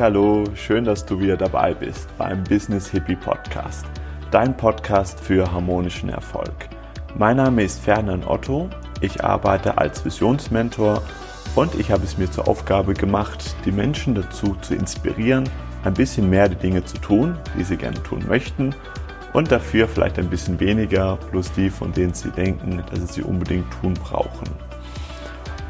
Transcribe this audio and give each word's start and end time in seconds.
Hallo, 0.00 0.44
schön, 0.54 0.84
dass 0.84 1.06
du 1.06 1.20
wieder 1.20 1.36
dabei 1.36 1.72
bist 1.72 2.08
beim 2.18 2.42
Business 2.44 2.90
Hippie 2.90 3.14
Podcast, 3.14 3.86
dein 4.30 4.56
Podcast 4.56 5.20
für 5.20 5.50
harmonischen 5.50 6.08
Erfolg. 6.08 6.68
Mein 7.16 7.36
Name 7.36 7.62
ist 7.62 7.80
Ferdinand 7.80 8.26
Otto, 8.26 8.68
ich 9.00 9.22
arbeite 9.22 9.78
als 9.78 10.04
Visionsmentor 10.04 11.00
und 11.54 11.74
ich 11.76 11.92
habe 11.92 12.02
es 12.02 12.18
mir 12.18 12.30
zur 12.30 12.48
Aufgabe 12.48 12.94
gemacht, 12.94 13.54
die 13.64 13.72
Menschen 13.72 14.14
dazu 14.14 14.56
zu 14.62 14.74
inspirieren, 14.74 15.48
ein 15.84 15.94
bisschen 15.94 16.28
mehr 16.28 16.48
die 16.48 16.56
Dinge 16.56 16.84
zu 16.84 16.98
tun, 16.98 17.38
die 17.56 17.62
sie 17.62 17.76
gerne 17.76 18.02
tun 18.02 18.24
möchten 18.28 18.74
und 19.32 19.52
dafür 19.52 19.86
vielleicht 19.86 20.18
ein 20.18 20.28
bisschen 20.28 20.58
weniger, 20.58 21.18
plus 21.30 21.52
die, 21.52 21.70
von 21.70 21.92
denen 21.92 22.14
sie 22.14 22.30
denken, 22.30 22.82
dass 22.90 23.00
sie 23.00 23.06
sie 23.06 23.22
unbedingt 23.22 23.70
tun 23.80 23.94
brauchen. 23.94 24.63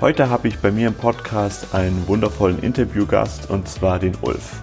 Heute 0.00 0.28
habe 0.28 0.48
ich 0.48 0.58
bei 0.58 0.72
mir 0.72 0.88
im 0.88 0.94
Podcast 0.94 1.72
einen 1.72 2.08
wundervollen 2.08 2.58
Interviewgast 2.58 3.48
und 3.48 3.68
zwar 3.68 4.00
den 4.00 4.16
Ulf. 4.22 4.60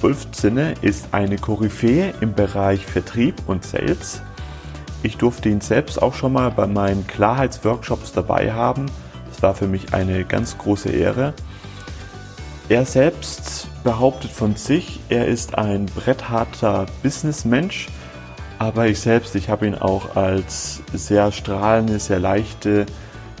Ulf 0.00 0.30
Zinne 0.32 0.74
ist 0.80 1.08
eine 1.12 1.36
Koryphäe 1.36 2.14
im 2.22 2.32
Bereich 2.32 2.84
Vertrieb 2.86 3.34
und 3.46 3.64
Sales. 3.64 4.22
Ich 5.02 5.18
durfte 5.18 5.50
ihn 5.50 5.60
selbst 5.60 6.00
auch 6.00 6.14
schon 6.14 6.32
mal 6.32 6.50
bei 6.50 6.66
meinen 6.66 7.06
Klarheitsworkshops 7.06 8.12
dabei 8.12 8.50
haben. 8.52 8.86
Das 9.28 9.42
war 9.42 9.54
für 9.54 9.68
mich 9.68 9.92
eine 9.92 10.24
ganz 10.24 10.56
große 10.56 10.88
Ehre. 10.88 11.34
Er 12.70 12.86
selbst 12.86 13.68
behauptet 13.84 14.32
von 14.32 14.56
sich, 14.56 15.00
er 15.10 15.28
ist 15.28 15.56
ein 15.56 15.86
brettharter 15.86 16.86
Businessmensch, 17.02 17.88
aber 18.58 18.88
ich 18.88 19.00
selbst, 19.00 19.34
ich 19.36 19.50
habe 19.50 19.66
ihn 19.66 19.74
auch 19.74 20.16
als 20.16 20.82
sehr 20.94 21.30
strahlende, 21.30 21.98
sehr 22.00 22.18
leichte, 22.18 22.86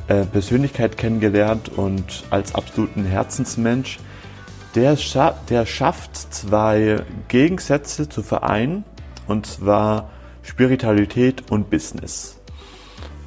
äh, 0.08 0.24
Persönlichkeit 0.24 0.96
kennengelernt 0.96 1.70
und 1.76 2.24
als 2.30 2.54
absoluten 2.54 3.04
Herzensmensch. 3.04 3.98
Der, 4.74 4.96
scha 4.96 5.34
der 5.48 5.66
schafft 5.66 6.16
zwei 6.32 6.98
Gegensätze 7.28 8.08
zu 8.08 8.22
vereinen, 8.22 8.84
und 9.26 9.46
zwar 9.46 10.10
Spiritualität 10.42 11.50
und 11.50 11.70
Business. 11.70 12.38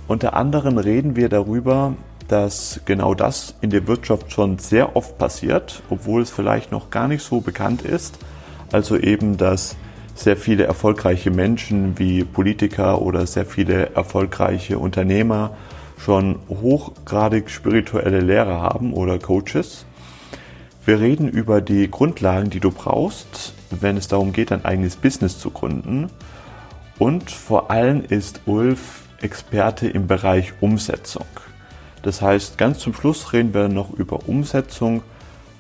Unter 0.08 0.36
anderem 0.36 0.78
reden 0.78 1.16
wir 1.16 1.28
darüber, 1.28 1.96
dass 2.30 2.80
genau 2.86 3.14
das 3.14 3.56
in 3.62 3.72
der 3.72 3.88
Wirtschaft 3.88 4.32
schon 4.32 4.60
sehr 4.60 4.96
oft 4.96 5.18
passiert, 5.18 5.82
obwohl 5.90 6.22
es 6.22 6.30
vielleicht 6.30 6.72
noch 6.72 6.90
gar 6.90 7.08
nicht 7.08 7.24
so 7.24 7.42
bekannt 7.42 7.82
ist. 7.82 8.20
Also 8.72 8.98
eben, 8.98 9.38
dass 9.38 9.76
sehr 10.16 10.38
viele 10.38 10.66
erfolgreiche 10.66 11.32
Menschen 11.32 11.98
wie 11.98 12.24
Politiker 12.24 13.02
oder 13.02 13.26
sehr 13.26 13.46
viele 13.46 13.96
erfolgreiche 13.96 14.78
Unternehmer 14.78 15.58
schon 16.00 16.40
hochgradig 16.50 17.50
spirituelle 17.50 18.22
Lehrer 18.22 18.62
haben 18.62 18.94
oder 18.94 19.20
Coaches. 19.20 19.86
Wir 20.86 21.00
reden 21.00 21.28
über 21.28 21.62
die 21.62 21.92
Grundlagen, 21.92 22.50
die 22.50 22.60
du 22.60 22.72
brauchst, 22.72 23.54
wenn 23.70 23.98
es 23.98 24.08
darum 24.08 24.32
geht, 24.32 24.52
ein 24.52 24.66
eigenes 24.66 24.96
Business 24.96 25.38
zu 25.38 25.52
gründen. 25.52 26.10
Und 26.98 27.30
vor 27.30 27.70
allem 27.70 28.04
ist 28.04 28.42
Ulf 28.46 29.04
Experte 29.22 29.88
im 29.88 30.08
Bereich 30.08 30.54
Umsetzung. 30.62 31.26
Das 32.02 32.22
heißt, 32.22 32.58
ganz 32.58 32.80
zum 32.80 32.94
Schluss 32.94 33.34
reden 33.34 33.54
wir 33.54 33.68
noch 33.68 33.92
über 33.92 34.28
Umsetzung, 34.28 35.04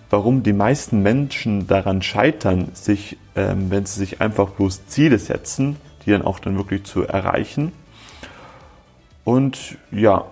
warum 0.09 0.43
die 0.43 0.53
meisten 0.53 1.01
Menschen 1.03 1.67
daran 1.67 2.01
scheitern, 2.01 2.69
sich, 2.73 3.17
ähm, 3.35 3.69
wenn 3.69 3.85
sie 3.85 3.99
sich 3.99 4.21
einfach 4.21 4.51
bloß 4.51 4.87
Ziele 4.87 5.19
setzen, 5.19 5.75
die 6.05 6.11
dann 6.11 6.21
auch 6.21 6.39
dann 6.39 6.57
wirklich 6.57 6.85
zu 6.85 7.03
erreichen. 7.03 7.73
Und 9.30 9.77
ja, 9.91 10.31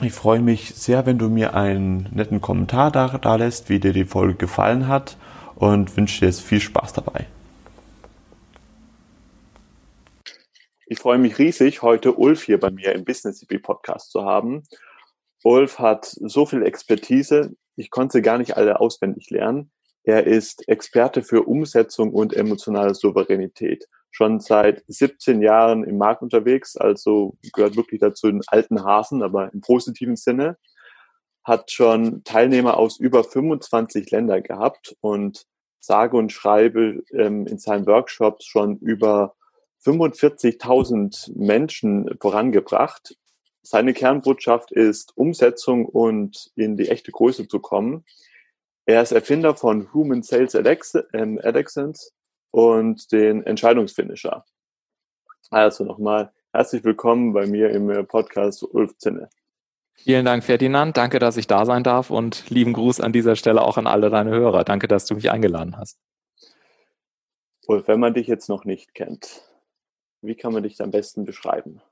ich 0.00 0.14
freue 0.14 0.40
mich 0.40 0.74
sehr, 0.74 1.04
wenn 1.04 1.18
du 1.18 1.28
mir 1.28 1.52
einen 1.52 2.08
netten 2.14 2.40
Kommentar 2.40 2.90
da, 2.90 3.18
da 3.18 3.36
lässt, 3.36 3.68
wie 3.68 3.78
dir 3.78 3.92
die 3.92 4.06
Folge 4.06 4.36
gefallen 4.36 4.88
hat 4.88 5.18
und 5.54 5.94
wünsche 5.94 6.20
dir 6.20 6.28
jetzt 6.28 6.40
viel 6.40 6.62
Spaß 6.62 6.94
dabei. 6.94 7.26
Ich 10.86 10.98
freue 10.98 11.18
mich 11.18 11.38
riesig, 11.38 11.82
heute 11.82 12.14
Ulf 12.14 12.42
hier 12.42 12.58
bei 12.58 12.70
mir 12.70 12.94
im 12.94 13.04
Business 13.04 13.40
CP 13.40 13.58
Podcast 13.58 14.12
zu 14.12 14.24
haben. 14.24 14.62
Ulf 15.44 15.78
hat 15.78 16.06
so 16.06 16.46
viel 16.46 16.62
Expertise, 16.62 17.54
ich 17.76 17.90
konnte 17.90 18.16
sie 18.16 18.22
gar 18.22 18.38
nicht 18.38 18.56
alle 18.56 18.80
auswendig 18.80 19.28
lernen. 19.28 19.70
Er 20.04 20.26
ist 20.26 20.66
Experte 20.70 21.22
für 21.22 21.42
Umsetzung 21.42 22.14
und 22.14 22.32
emotionale 22.32 22.94
Souveränität 22.94 23.86
schon 24.18 24.40
seit 24.40 24.82
17 24.88 25.42
Jahren 25.42 25.84
im 25.84 25.96
Markt 25.96 26.22
unterwegs, 26.22 26.76
also 26.76 27.36
gehört 27.52 27.76
wirklich 27.76 28.00
dazu 28.00 28.26
den 28.26 28.42
alten 28.48 28.82
Hasen, 28.82 29.22
aber 29.22 29.52
im 29.52 29.60
positiven 29.60 30.16
Sinne. 30.16 30.58
Hat 31.44 31.70
schon 31.70 32.24
Teilnehmer 32.24 32.78
aus 32.78 32.98
über 32.98 33.22
25 33.22 34.10
Ländern 34.10 34.42
gehabt 34.42 34.96
und 35.00 35.44
sage 35.78 36.16
und 36.16 36.32
schreibe 36.32 37.04
ähm, 37.12 37.46
in 37.46 37.58
seinen 37.58 37.86
Workshops 37.86 38.44
schon 38.44 38.78
über 38.78 39.36
45.000 39.86 41.30
Menschen 41.36 42.10
vorangebracht. 42.20 43.16
Seine 43.62 43.92
Kernbotschaft 43.92 44.72
ist 44.72 45.16
Umsetzung 45.16 45.86
und 45.86 46.50
in 46.56 46.76
die 46.76 46.88
echte 46.88 47.12
Größe 47.12 47.46
zu 47.46 47.60
kommen. 47.60 48.04
Er 48.84 49.00
ist 49.00 49.12
Erfinder 49.12 49.54
von 49.54 49.92
Human 49.94 50.24
Sales 50.24 50.54
ähm, 50.54 51.38
Excellence 51.38 52.12
und 52.50 53.12
den 53.12 53.44
Entscheidungsfinisher. 53.44 54.44
Also 55.50 55.84
nochmal 55.84 56.32
herzlich 56.52 56.84
willkommen 56.84 57.32
bei 57.32 57.46
mir 57.46 57.70
im 57.70 58.06
Podcast 58.06 58.62
Ulf 58.62 58.96
Zinne. 58.98 59.30
Vielen 59.94 60.24
Dank, 60.24 60.44
Ferdinand. 60.44 60.96
Danke, 60.96 61.18
dass 61.18 61.36
ich 61.36 61.46
da 61.46 61.66
sein 61.66 61.82
darf 61.82 62.10
und 62.10 62.48
lieben 62.50 62.72
Gruß 62.72 63.00
an 63.00 63.12
dieser 63.12 63.34
Stelle 63.34 63.62
auch 63.62 63.78
an 63.78 63.86
alle 63.86 64.10
deine 64.10 64.30
Hörer. 64.30 64.64
Danke, 64.64 64.86
dass 64.86 65.06
du 65.06 65.14
mich 65.14 65.30
eingeladen 65.30 65.76
hast. 65.76 65.98
Ulf, 67.66 67.88
wenn 67.88 68.00
man 68.00 68.14
dich 68.14 68.28
jetzt 68.28 68.48
noch 68.48 68.64
nicht 68.64 68.94
kennt, 68.94 69.42
wie 70.22 70.36
kann 70.36 70.52
man 70.52 70.62
dich 70.62 70.80
am 70.80 70.90
besten 70.90 71.24
beschreiben? 71.24 71.82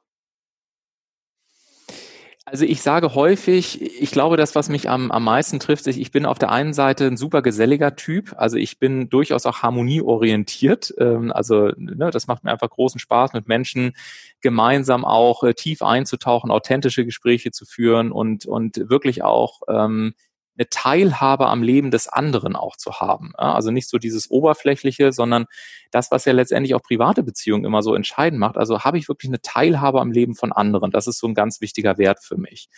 Also 2.49 2.65
ich 2.65 2.81
sage 2.81 3.17
häufig, 3.17 3.83
ich 3.83 4.12
glaube, 4.12 4.37
das, 4.37 4.55
was 4.55 4.69
mich 4.69 4.89
am, 4.89 5.11
am 5.11 5.25
meisten 5.25 5.59
trifft, 5.59 5.89
ich, 5.89 6.01
ich 6.01 6.12
bin 6.12 6.25
auf 6.25 6.39
der 6.39 6.53
einen 6.53 6.75
Seite 6.75 7.05
ein 7.07 7.17
super 7.17 7.43
geselliger 7.43 7.97
Typ, 7.97 8.34
also 8.37 8.57
ich 8.57 8.79
bin 8.79 9.09
durchaus 9.09 9.47
auch 9.47 9.62
harmonieorientiert, 9.62 10.95
ähm, 10.99 11.33
also 11.33 11.73
ne, 11.77 12.09
das 12.12 12.29
macht 12.29 12.45
mir 12.45 12.53
einfach 12.53 12.71
großen 12.71 13.01
Spaß, 13.01 13.33
mit 13.33 13.49
Menschen 13.49 13.97
gemeinsam 14.43 15.05
auch 15.05 15.43
äh, 15.43 15.55
tief 15.55 15.83
einzutauchen, 15.83 16.53
authentische 16.53 17.05
Gespräche 17.05 17.51
zu 17.51 17.65
führen 17.67 18.12
und, 18.12 18.47
und 18.47 18.77
wirklich 18.89 19.25
auch 19.25 19.62
ähm, 19.69 20.15
eine 20.59 20.69
Teilhabe 20.69 21.47
am 21.49 21.62
Leben 21.62 21.91
des 21.91 22.09
anderen 22.09 22.56
auch 22.56 22.77
zu 22.77 23.00
haben. 23.00 23.34
Also 23.37 23.71
nicht 23.71 23.89
so 23.89 23.99
dieses 23.99 24.31
Oberflächliche, 24.31 25.12
sondern 25.12 25.47
das, 25.91 26.11
was 26.11 26.25
ja 26.25 26.33
letztendlich 26.33 26.75
auch 26.75 26.83
private 26.83 27.22
Beziehungen 27.22 27.65
immer 27.65 27.83
so 27.83 27.94
entscheidend 27.94 28.41
macht. 28.41 28.56
Also 28.56 28.81
habe 28.81 28.99
ich 28.99 29.09
wirklich 29.09 29.31
eine 29.31 29.41
Teilhabe 29.41 30.00
am 30.00 30.12
Leben 30.12 30.34
von 30.34 30.53
anderen. 30.53 30.91
Das 30.91 31.06
ist 31.06 31.19
so 31.19 31.27
ein 31.27 31.34
ganz 31.34 31.61
wichtiger 31.61 31.99
Wert 31.99 32.22
für 32.22 32.37
mich. 32.37 32.69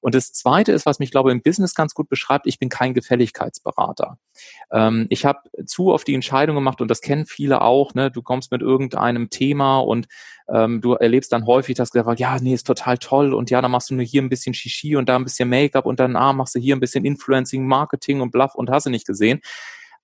Und 0.00 0.14
das 0.14 0.32
Zweite 0.32 0.72
ist, 0.72 0.86
was 0.86 0.98
mich, 0.98 1.10
glaube 1.10 1.30
ich, 1.30 1.34
im 1.34 1.42
Business 1.42 1.74
ganz 1.74 1.94
gut 1.94 2.08
beschreibt, 2.08 2.46
ich 2.46 2.58
bin 2.58 2.68
kein 2.68 2.94
Gefälligkeitsberater. 2.94 4.18
Ähm, 4.70 5.06
ich 5.10 5.24
habe 5.24 5.40
zu 5.64 5.92
oft 5.92 6.06
die 6.06 6.14
Entscheidung 6.14 6.54
gemacht, 6.54 6.80
und 6.80 6.90
das 6.90 7.00
kennen 7.00 7.26
viele 7.26 7.62
auch, 7.62 7.94
ne, 7.94 8.10
du 8.10 8.22
kommst 8.22 8.52
mit 8.52 8.62
irgendeinem 8.62 9.30
Thema 9.30 9.78
und 9.78 10.06
ähm, 10.48 10.80
du 10.80 10.92
erlebst 10.92 11.32
dann 11.32 11.46
häufig, 11.46 11.76
dass 11.76 11.90
gesagt 11.90 12.20
ja, 12.20 12.38
nee, 12.40 12.54
ist 12.54 12.66
total 12.66 12.98
toll 12.98 13.34
und 13.34 13.50
ja, 13.50 13.60
dann 13.60 13.70
machst 13.70 13.90
du 13.90 13.94
nur 13.94 14.04
hier 14.04 14.22
ein 14.22 14.28
bisschen 14.28 14.54
Shishi 14.54 14.96
und 14.96 15.08
da 15.08 15.16
ein 15.16 15.24
bisschen 15.24 15.48
Make-up 15.48 15.86
und 15.86 15.98
dann 15.98 16.14
ah, 16.14 16.32
machst 16.32 16.54
du 16.54 16.60
hier 16.60 16.76
ein 16.76 16.80
bisschen 16.80 17.04
Influencing, 17.26 17.66
Marketing 17.66 18.20
und 18.20 18.30
bluff 18.30 18.54
und 18.54 18.70
hast 18.70 18.86
nicht 18.86 19.06
gesehen. 19.06 19.40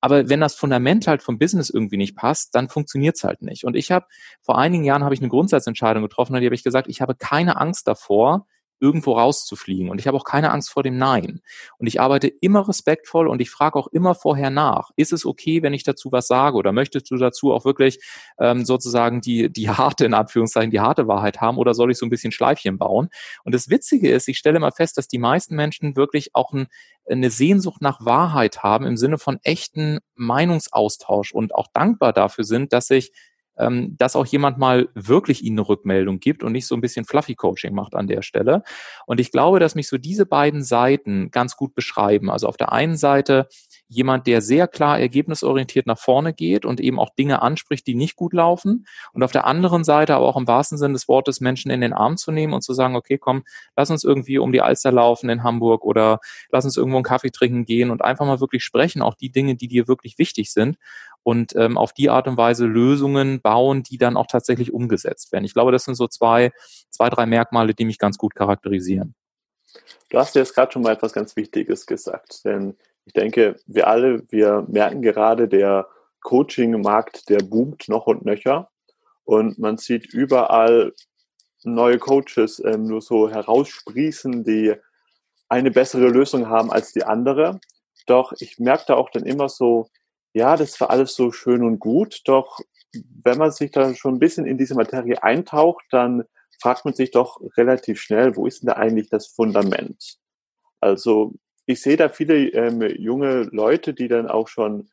Aber 0.00 0.28
wenn 0.28 0.41
das 0.41 0.56
Fundament 0.56 1.06
halt 1.06 1.22
vom 1.22 1.38
Business 1.38 1.71
irgendwie 1.71 1.97
nicht 1.97 2.16
passt, 2.16 2.56
dann 2.56 2.69
funktioniert's 2.69 3.22
halt 3.22 3.41
nicht. 3.41 3.65
Und 3.65 3.77
ich 3.77 3.93
habe 3.93 4.06
vor 4.41 4.59
einigen 4.59 4.83
Jahren 4.83 5.05
habe 5.05 5.15
ich 5.15 5.21
eine 5.21 5.28
Grundsatzentscheidung 5.28 6.03
getroffen, 6.03 6.34
und 6.34 6.41
die 6.41 6.47
habe 6.47 6.56
ich 6.56 6.65
gesagt, 6.65 6.88
ich 6.88 7.00
habe 7.00 7.15
keine 7.15 7.61
Angst 7.61 7.87
davor, 7.87 8.47
irgendwo 8.82 9.12
rauszufliegen. 9.12 9.88
Und 9.88 10.00
ich 10.00 10.09
habe 10.09 10.16
auch 10.16 10.25
keine 10.25 10.50
Angst 10.50 10.70
vor 10.70 10.82
dem 10.82 10.98
Nein. 10.98 11.40
Und 11.79 11.87
ich 11.87 12.00
arbeite 12.00 12.26
immer 12.26 12.69
respektvoll 12.69 13.29
und 13.29 13.40
ich 13.40 13.49
frage 13.49 13.79
auch 13.79 13.87
immer 13.87 14.17
vorher 14.17 14.50
nach, 14.50 14.90
ist 14.96 15.12
es 15.12 15.25
okay, 15.25 15.62
wenn 15.62 15.73
ich 15.73 15.84
dazu 15.84 16.11
was 16.11 16.26
sage 16.26 16.56
oder 16.56 16.73
möchtest 16.73 17.08
du 17.11 17.17
dazu 17.17 17.52
auch 17.52 17.64
wirklich 17.64 18.00
ähm, 18.40 18.64
sozusagen 18.64 19.20
die, 19.20 19.52
die 19.52 19.70
harte, 19.70 20.05
in 20.05 20.14
Anführungszeichen, 20.14 20.73
die 20.73 20.81
harte 20.81 21.06
Wahrheit 21.06 21.40
haben 21.40 21.58
oder 21.58 21.75
soll 21.75 21.93
ich 21.93 21.99
so 21.99 22.05
ein 22.05 22.11
bisschen 22.11 22.32
Schleifchen 22.32 22.76
bauen? 22.76 23.08
Und 23.44 23.55
das 23.55 23.70
Witzige 23.70 24.11
ist, 24.11 24.26
ich 24.26 24.38
stelle 24.38 24.58
mal 24.58 24.73
fest, 24.73 24.99
dass 24.99 25.06
die 25.06 25.19
meisten 25.19 25.55
Menschen 25.55 25.94
wirklich 25.94 26.34
auch 26.34 26.52
ein, 26.52 26.67
eine 27.08 27.31
Sehnsucht 27.31 27.82
nach 27.82 28.05
Wahrheit 28.05 28.64
haben 28.64 28.84
im 28.84 28.96
Sinne 28.96 29.19
von 29.19 29.38
echten 29.44 30.00
Meinungsaustausch 30.17 31.32
und 31.32 31.55
auch 31.55 31.69
dankbar 31.73 32.12
dafür 32.12 32.43
sind, 32.43 32.73
dass 32.73 32.90
ich 32.90 33.12
ähm, 33.58 33.96
dass 33.99 34.16
auch 34.16 34.26
jemand 34.26 34.58
mal 34.58 34.88
wirklich 34.94 35.44
ihnen 35.44 35.58
eine 35.58 35.69
Rückmeldung 35.69 36.20
gibt 36.20 36.43
und 36.43 36.52
nicht 36.52 36.66
so 36.66 36.75
ein 36.75 36.81
bisschen 36.81 37.04
Fluffy 37.04 37.34
Coaching 37.34 37.75
macht 37.75 37.94
an 37.94 38.06
der 38.06 38.22
Stelle. 38.22 38.62
Und 39.06 39.20
ich 39.20 39.31
glaube, 39.31 39.60
dass 39.60 39.75
mich 39.75 39.88
so 39.88 39.99
diese 39.99 40.26
beiden 40.26 40.62
Seiten 40.62 41.31
ganz 41.31 41.56
gut 41.56 41.75
beschreiben. 41.75 42.31
Also 42.31 42.46
auf 42.49 42.56
der 42.56 42.72
einen 42.72 42.96
Seite 42.96 43.49
jemand, 43.93 44.27
der 44.27 44.41
sehr 44.41 44.69
klar 44.69 44.99
ergebnisorientiert 44.99 45.87
nach 45.87 45.99
vorne 45.99 46.33
geht 46.33 46.65
und 46.65 46.81
eben 46.81 46.99
auch 46.99 47.11
Dinge 47.11 47.43
anspricht, 47.43 47.87
die 47.87 47.94
nicht 47.94 48.17
gut 48.17 48.33
laufen. 48.33 48.87
Und 49.12 49.23
auf 49.23 49.33
der 49.33 49.47
anderen 49.47 49.85
Seite 49.85 50.15
aber 50.15 50.27
auch 50.27 50.37
im 50.37 50.47
wahrsten 50.47 50.79
Sinne 50.79 50.94
des 50.94 51.09
Wortes 51.09 51.41
Menschen 51.41 51.71
in 51.71 51.81
den 51.81 51.93
Arm 51.93 52.17
zu 52.17 52.33
nehmen 52.33 52.55
und 52.55 52.62
zu 52.62 52.75
sagen, 52.75 52.97
okay, 52.97 53.19
komm, 53.19 53.44
lass 53.77 53.91
uns 53.91 54.05
irgendwie 54.05 54.39
um 54.39 54.53
die 54.53 54.62
Alster 54.62 54.93
laufen 54.93 55.29
in 55.29 55.43
Hamburg 55.43 55.85
oder 55.85 56.21
lass 56.50 56.65
uns 56.65 56.77
irgendwo 56.77 56.97
einen 56.97 57.05
Kaffee 57.05 57.31
trinken 57.31 57.65
gehen 57.65 57.91
und 57.91 58.03
einfach 58.03 58.27
mal 58.27 58.41
wirklich 58.41 58.65
sprechen, 58.65 59.03
auch 59.03 59.15
die 59.15 59.31
Dinge, 59.31 59.55
die 59.55 59.69
dir 59.69 59.89
wirklich 59.89 60.19
wichtig 60.19 60.53
sind 60.53 60.79
und 61.23 61.55
ähm, 61.56 61.79
auf 61.79 61.93
die 61.93 62.11
Art 62.11 62.27
und 62.29 62.37
Weise 62.37 62.67
Lösungen 62.67 63.41
bauen, 63.41 63.83
die 63.83 63.99
dann 63.99 64.17
auch 64.17 64.27
tatsächlich 64.27 64.73
umgesetzt 64.73 65.33
werden. 65.33 65.44
Ich 65.44 65.55
glaube, 65.55 65.73
das 65.73 65.85
sind 65.85 65.94
so 65.94 66.09
zwei, 66.09 66.50
zwei, 66.91 67.09
drei 67.09 67.27
Merkmale, 67.27 67.75
die 67.75 67.85
mich 67.85 67.99
ganz 67.99 68.19
gut 68.19 68.35
charakterisieren. 68.35 69.15
Du 70.11 70.19
hast 70.19 70.35
jetzt 70.35 70.55
gerade 70.55 70.73
schon 70.73 70.83
mal 70.83 70.93
etwas 70.93 71.12
ganz 71.12 71.37
Wichtiges 71.37 71.87
gesagt, 71.87 72.44
denn 72.44 72.77
ich 73.04 73.12
denke, 73.12 73.56
wir 73.66 73.88
alle, 73.88 74.22
wir 74.31 74.66
merken 74.69 75.02
gerade, 75.02 75.49
der 75.49 75.88
Coaching-Markt, 76.22 77.28
der 77.28 77.38
boomt 77.38 77.88
noch 77.88 78.06
und 78.06 78.25
nöcher 78.25 78.70
und 79.25 79.58
man 79.58 79.76
sieht 79.76 80.12
überall 80.12 80.93
neue 81.64 81.99
Coaches 81.99 82.62
ähm, 82.64 82.84
nur 82.84 83.02
so 83.02 83.31
heraussprießen, 83.31 84.44
die 84.44 84.75
eine 85.49 85.70
bessere 85.70 86.08
Lösung 86.08 86.49
haben 86.49 86.72
als 86.72 86.93
die 86.93 87.04
andere. 87.04 87.60
Doch 88.06 88.32
ich 88.38 88.58
merke 88.58 88.84
da 88.88 88.94
auch 88.94 89.10
dann 89.10 89.25
immer 89.25 89.48
so, 89.48 89.88
ja, 90.32 90.56
das 90.56 90.81
war 90.81 90.90
alles 90.90 91.14
so 91.14 91.31
schön 91.31 91.62
und 91.62 91.78
gut, 91.78 92.22
doch 92.25 92.58
wenn 93.22 93.38
man 93.38 93.52
sich 93.52 93.70
dann 93.70 93.96
schon 93.96 94.14
ein 94.14 94.19
bisschen 94.19 94.46
in 94.46 94.58
diese 94.58 94.75
Materie 94.75 95.22
eintaucht, 95.22 95.84
dann 95.90 96.25
fragt 96.60 96.84
man 96.84 96.94
sich 96.94 97.10
doch 97.10 97.40
relativ 97.56 98.00
schnell, 98.00 98.37
wo 98.37 98.46
ist 98.46 98.62
denn 98.62 98.69
da 98.69 98.75
eigentlich 98.75 99.08
das 99.08 99.26
Fundament? 99.26 100.19
Also 100.81 101.34
ich 101.67 101.81
sehe 101.81 101.97
da 101.97 102.09
viele 102.09 102.49
ähm, 102.49 102.82
junge 102.99 103.43
Leute, 103.53 103.94
die 103.94 104.09
dann 104.09 104.29
auch 104.29 104.49
schon 104.49 104.91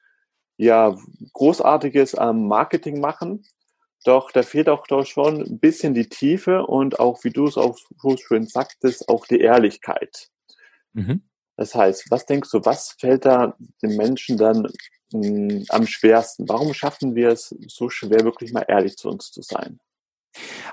ja 0.57 0.95
großartiges 1.33 2.15
am 2.15 2.47
Marketing 2.47 2.99
machen. 2.99 3.45
Doch 4.05 4.31
da 4.31 4.43
fehlt 4.43 4.69
auch 4.69 4.87
doch 4.87 5.05
schon 5.05 5.41
ein 5.41 5.59
bisschen 5.59 5.93
die 5.93 6.07
Tiefe 6.07 6.65
und 6.65 6.99
auch, 6.99 7.23
wie 7.23 7.31
du 7.31 7.47
es 7.47 7.57
auch 7.57 7.77
so 8.01 8.15
schön 8.17 8.47
sagtest, 8.47 9.09
auch 9.09 9.25
die 9.25 9.39
Ehrlichkeit. 9.39 10.29
Mhm. 10.93 11.23
Das 11.57 11.75
heißt, 11.75 12.09
was 12.09 12.25
denkst 12.25 12.49
du, 12.51 12.63
was 12.63 12.95
fällt 12.97 13.25
da 13.25 13.57
den 13.81 13.97
Menschen 13.97 14.37
dann 14.37 14.67
mh, 15.11 15.21
hm, 15.21 15.65
am 15.69 15.87
schwersten? 15.87 16.47
Warum 16.47 16.73
schaffen 16.73 17.15
wir 17.15 17.29
es 17.29 17.53
so 17.67 17.89
schwer, 17.89 18.23
wirklich 18.23 18.53
mal 18.53 18.65
ehrlich 18.67 18.95
zu 18.95 19.09
uns 19.09 19.31
zu 19.31 19.41
sein? 19.41 19.79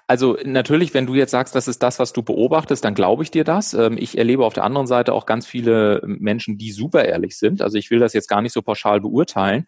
Also 0.07 0.37
natürlich, 0.45 0.95
wenn 0.95 1.07
du 1.07 1.15
jetzt 1.15 1.31
sagst, 1.31 1.55
das 1.55 1.69
ist 1.69 1.83
das, 1.83 1.99
was 1.99 2.13
du 2.13 2.23
beobachtest, 2.23 2.85
dann 2.85 2.95
glaube 2.95 3.23
ich 3.23 3.31
dir 3.31 3.45
das. 3.45 3.75
Ähm, 3.75 3.97
ich 3.99 4.17
erlebe 4.19 4.45
auf 4.45 4.55
der 4.55 4.65
anderen 4.65 4.87
Seite 4.87 5.13
auch 5.13 5.27
ganz 5.27 5.47
viele 5.47 6.01
Menschen, 6.05 6.59
die 6.59 6.73
super 6.73 7.05
ehrlich 7.05 7.37
sind. 7.37 7.63
Also 7.63 7.79
ich 7.79 7.91
will 7.91 7.99
das 7.99 8.13
jetzt 8.13 8.29
gar 8.29 8.43
nicht 8.43 8.53
so 8.53 8.63
pauschal 8.63 9.01
beurteilen. 9.01 9.67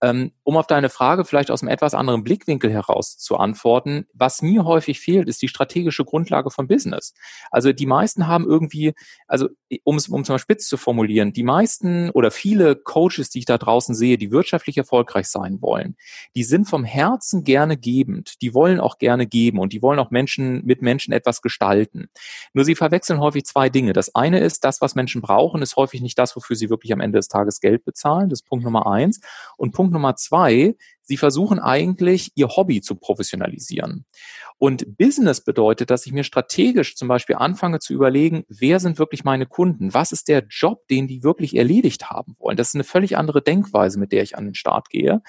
Ähm, 0.00 0.32
um 0.44 0.56
auf 0.56 0.66
deine 0.66 0.90
Frage 0.90 1.24
vielleicht 1.24 1.50
aus 1.50 1.62
einem 1.62 1.70
etwas 1.70 1.94
anderen 1.94 2.22
Blickwinkel 2.22 2.70
heraus 2.70 3.18
zu 3.18 3.36
antworten, 3.36 4.06
was 4.12 4.42
mir 4.42 4.64
häufig 4.64 5.00
fehlt, 5.00 5.28
ist 5.28 5.42
die 5.42 5.48
strategische 5.48 6.04
Grundlage 6.04 6.50
von 6.50 6.68
Business. 6.68 7.14
Also 7.50 7.72
die 7.72 7.86
meisten 7.86 8.28
haben 8.28 8.46
irgendwie, 8.46 8.94
also 9.26 9.48
um 9.84 9.96
es 9.96 10.08
um 10.08 10.22
mal 10.28 10.38
spitz 10.38 10.68
zu 10.68 10.76
formulieren, 10.76 11.32
die 11.32 11.42
meisten 11.42 12.10
oder 12.10 12.30
viele 12.30 12.76
Coaches, 12.76 13.30
die 13.30 13.40
ich 13.40 13.44
da 13.44 13.58
draußen 13.58 13.94
sehe, 13.94 14.18
die 14.18 14.30
wirtschaftlich 14.30 14.78
erfolgreich 14.78 15.28
sein 15.28 15.60
wollen, 15.60 15.96
die 16.36 16.44
sind 16.44 16.66
vom 16.66 16.84
Herzen 16.84 17.42
gerne 17.42 17.76
gebend, 17.76 18.40
die 18.40 18.54
wollen 18.54 18.80
auch 18.80 18.98
gerne 18.98 19.26
geben 19.26 19.58
und 19.58 19.72
die 19.72 19.82
wollen 19.82 19.98
auch 19.98 20.10
Menschen 20.10 20.64
mit 20.64 20.80
Menschen 20.80 21.12
etwas 21.12 21.42
gestalten. 21.42 22.08
Nur 22.52 22.64
sie 22.64 22.74
verwechseln 22.74 23.20
häufig 23.20 23.44
zwei 23.44 23.68
Dinge. 23.68 23.92
Das 23.92 24.14
eine 24.14 24.38
ist, 24.38 24.64
das, 24.64 24.80
was 24.80 24.94
Menschen 24.94 25.22
brauchen, 25.22 25.62
ist 25.62 25.76
häufig 25.76 26.00
nicht 26.00 26.18
das, 26.18 26.36
wofür 26.36 26.56
sie 26.56 26.70
wirklich 26.70 26.92
am 26.92 27.00
Ende 27.00 27.18
des 27.18 27.28
Tages 27.28 27.60
Geld 27.60 27.84
bezahlen. 27.84 28.28
Das 28.28 28.40
ist 28.40 28.46
Punkt 28.46 28.64
Nummer 28.64 28.86
eins. 28.86 29.20
Und 29.56 29.72
Punkt 29.72 29.87
Nummer 29.90 30.16
zwei, 30.16 30.74
sie 31.08 31.16
versuchen 31.16 31.58
eigentlich, 31.58 32.32
ihr 32.34 32.48
Hobby 32.48 32.82
zu 32.82 32.94
professionalisieren. 32.94 34.04
Und 34.58 34.98
Business 34.98 35.40
bedeutet, 35.40 35.88
dass 35.90 36.04
ich 36.04 36.12
mir 36.12 36.24
strategisch 36.24 36.96
zum 36.96 37.08
Beispiel 37.08 37.36
anfange 37.36 37.78
zu 37.78 37.94
überlegen, 37.94 38.44
wer 38.48 38.80
sind 38.80 38.98
wirklich 38.98 39.24
meine 39.24 39.46
Kunden? 39.46 39.94
Was 39.94 40.12
ist 40.12 40.28
der 40.28 40.44
Job, 40.50 40.86
den 40.88 41.06
die 41.06 41.22
wirklich 41.22 41.56
erledigt 41.56 42.10
haben 42.10 42.34
wollen? 42.38 42.56
Das 42.56 42.68
ist 42.68 42.74
eine 42.74 42.84
völlig 42.84 43.16
andere 43.16 43.40
Denkweise, 43.40 43.98
mit 43.98 44.12
der 44.12 44.22
ich 44.22 44.36
an 44.36 44.46
den 44.46 44.54
Start 44.54 44.90
gehe. 44.90 45.22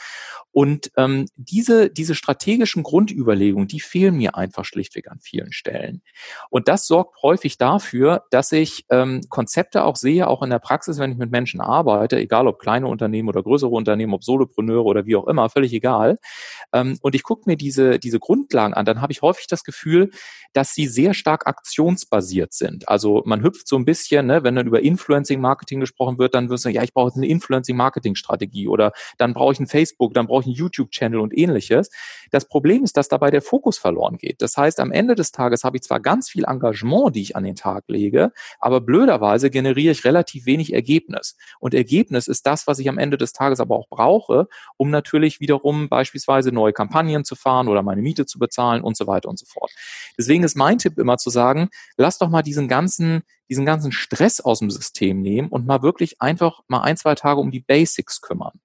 Und 0.51 0.91
ähm, 0.97 1.27
diese, 1.35 1.91
diese 1.91 2.15
strategischen 2.15 2.81
Grundüberlegungen, 2.81 3.67
die 3.67 3.79
fehlen 3.79 4.17
mir 4.17 4.35
einfach 4.35 4.65
schlichtweg 4.65 5.09
an 5.09 5.19
vielen 5.19 5.51
Stellen. 5.51 6.01
Und 6.49 6.67
das 6.67 6.87
sorgt 6.87 7.21
häufig 7.21 7.59
dafür, 7.59 8.23
dass 8.31 8.51
ich 8.51 8.85
ähm, 8.89 9.21
Konzepte 9.29 9.83
auch 9.83 9.95
sehe, 9.95 10.27
auch 10.27 10.41
in 10.41 10.49
der 10.49 10.59
Praxis, 10.59 10.97
wenn 10.97 11.11
ich 11.11 11.17
mit 11.17 11.29
Menschen 11.29 11.61
arbeite, 11.61 12.17
egal 12.17 12.47
ob 12.47 12.59
kleine 12.59 12.87
Unternehmen 12.87 13.29
oder 13.29 13.43
größere 13.43 13.69
Unternehmen, 13.69 14.13
ob 14.15 14.23
Solopreneure 14.23 14.85
oder 14.85 15.05
wie 15.05 15.15
auch 15.15 15.27
immer, 15.27 15.49
völlig 15.49 15.68
egal. 15.73 16.17
Ähm, 16.73 16.97
und 17.01 17.15
ich 17.15 17.23
gucke 17.23 17.43
mir 17.45 17.57
diese, 17.57 17.99
diese 17.99 18.19
Grundlagen 18.19 18.73
an, 18.73 18.85
dann 18.85 19.01
habe 19.01 19.11
ich 19.11 19.21
häufig 19.21 19.47
das 19.47 19.63
Gefühl, 19.63 20.11
dass 20.53 20.73
sie 20.73 20.87
sehr 20.87 21.13
stark 21.13 21.47
aktionsbasiert 21.47 22.53
sind. 22.53 22.87
Also 22.89 23.21
man 23.25 23.43
hüpft 23.43 23.67
so 23.67 23.75
ein 23.75 23.85
bisschen, 23.85 24.27
ne, 24.27 24.43
wenn 24.43 24.55
dann 24.55 24.67
über 24.67 24.81
Influencing-Marketing 24.81 25.79
gesprochen 25.79 26.17
wird, 26.17 26.33
dann 26.33 26.49
wirst 26.49 26.65
du 26.65 26.69
ja, 26.69 26.83
ich 26.83 26.93
brauche 26.93 27.15
eine 27.15 27.27
Influencing-Marketing-Strategie 27.27 28.67
oder 28.67 28.91
dann 29.17 29.33
brauche 29.33 29.53
ich 29.53 29.59
ein 29.59 29.67
Facebook, 29.67 30.13
dann 30.13 30.27
brauche 30.27 30.41
ich 30.41 30.47
einen 30.47 30.55
YouTube-Channel 30.55 31.19
und 31.19 31.37
ähnliches. 31.37 31.89
Das 32.31 32.45
Problem 32.45 32.83
ist, 32.83 32.97
dass 32.97 33.07
dabei 33.07 33.31
der 33.31 33.41
Fokus 33.41 33.77
verloren 33.77 34.17
geht. 34.17 34.41
Das 34.41 34.57
heißt, 34.57 34.79
am 34.79 34.91
Ende 34.91 35.15
des 35.15 35.31
Tages 35.31 35.63
habe 35.63 35.77
ich 35.77 35.83
zwar 35.83 35.99
ganz 35.99 36.29
viel 36.29 36.45
Engagement, 36.45 37.15
die 37.15 37.21
ich 37.21 37.35
an 37.35 37.43
den 37.43 37.55
Tag 37.55 37.85
lege, 37.87 38.31
aber 38.59 38.81
blöderweise 38.81 39.49
generiere 39.49 39.91
ich 39.91 40.05
relativ 40.05 40.45
wenig 40.45 40.73
Ergebnis. 40.73 41.37
Und 41.59 41.73
Ergebnis 41.73 42.27
ist 42.27 42.45
das, 42.45 42.67
was 42.67 42.79
ich 42.79 42.89
am 42.89 42.97
Ende 42.97 43.17
des 43.17 43.33
Tages 43.33 43.59
aber 43.59 43.75
auch 43.75 43.89
brauche, 43.89 44.47
um 44.77 44.89
natürlich 44.89 45.39
wiederum 45.39 45.89
beispielsweise 45.89 46.51
neue 46.51 46.73
Kampagnen 46.73 47.23
zu 47.23 47.35
fahren 47.35 47.67
oder 47.67 47.83
meine 47.83 48.01
Miete 48.01 48.25
zu 48.25 48.39
bezahlen 48.39 48.81
und 48.81 48.97
so 48.97 49.07
weiter 49.07 49.29
und 49.29 49.39
so 49.39 49.45
fort. 49.45 49.71
Deswegen 50.17 50.43
ist 50.43 50.55
mein 50.55 50.77
Tipp 50.77 50.97
immer 50.97 51.17
zu 51.17 51.29
sagen, 51.29 51.69
lass 51.97 52.17
doch 52.17 52.29
mal 52.29 52.41
diesen 52.41 52.67
ganzen, 52.67 53.23
diesen 53.49 53.65
ganzen 53.65 53.91
Stress 53.91 54.39
aus 54.39 54.59
dem 54.59 54.69
System 54.69 55.21
nehmen 55.21 55.49
und 55.49 55.65
mal 55.65 55.81
wirklich 55.81 56.21
einfach 56.21 56.61
mal 56.67 56.81
ein, 56.81 56.97
zwei 56.97 57.15
Tage 57.15 57.39
um 57.39 57.51
die 57.51 57.61
Basics 57.61 58.21
kümmern. 58.21 58.59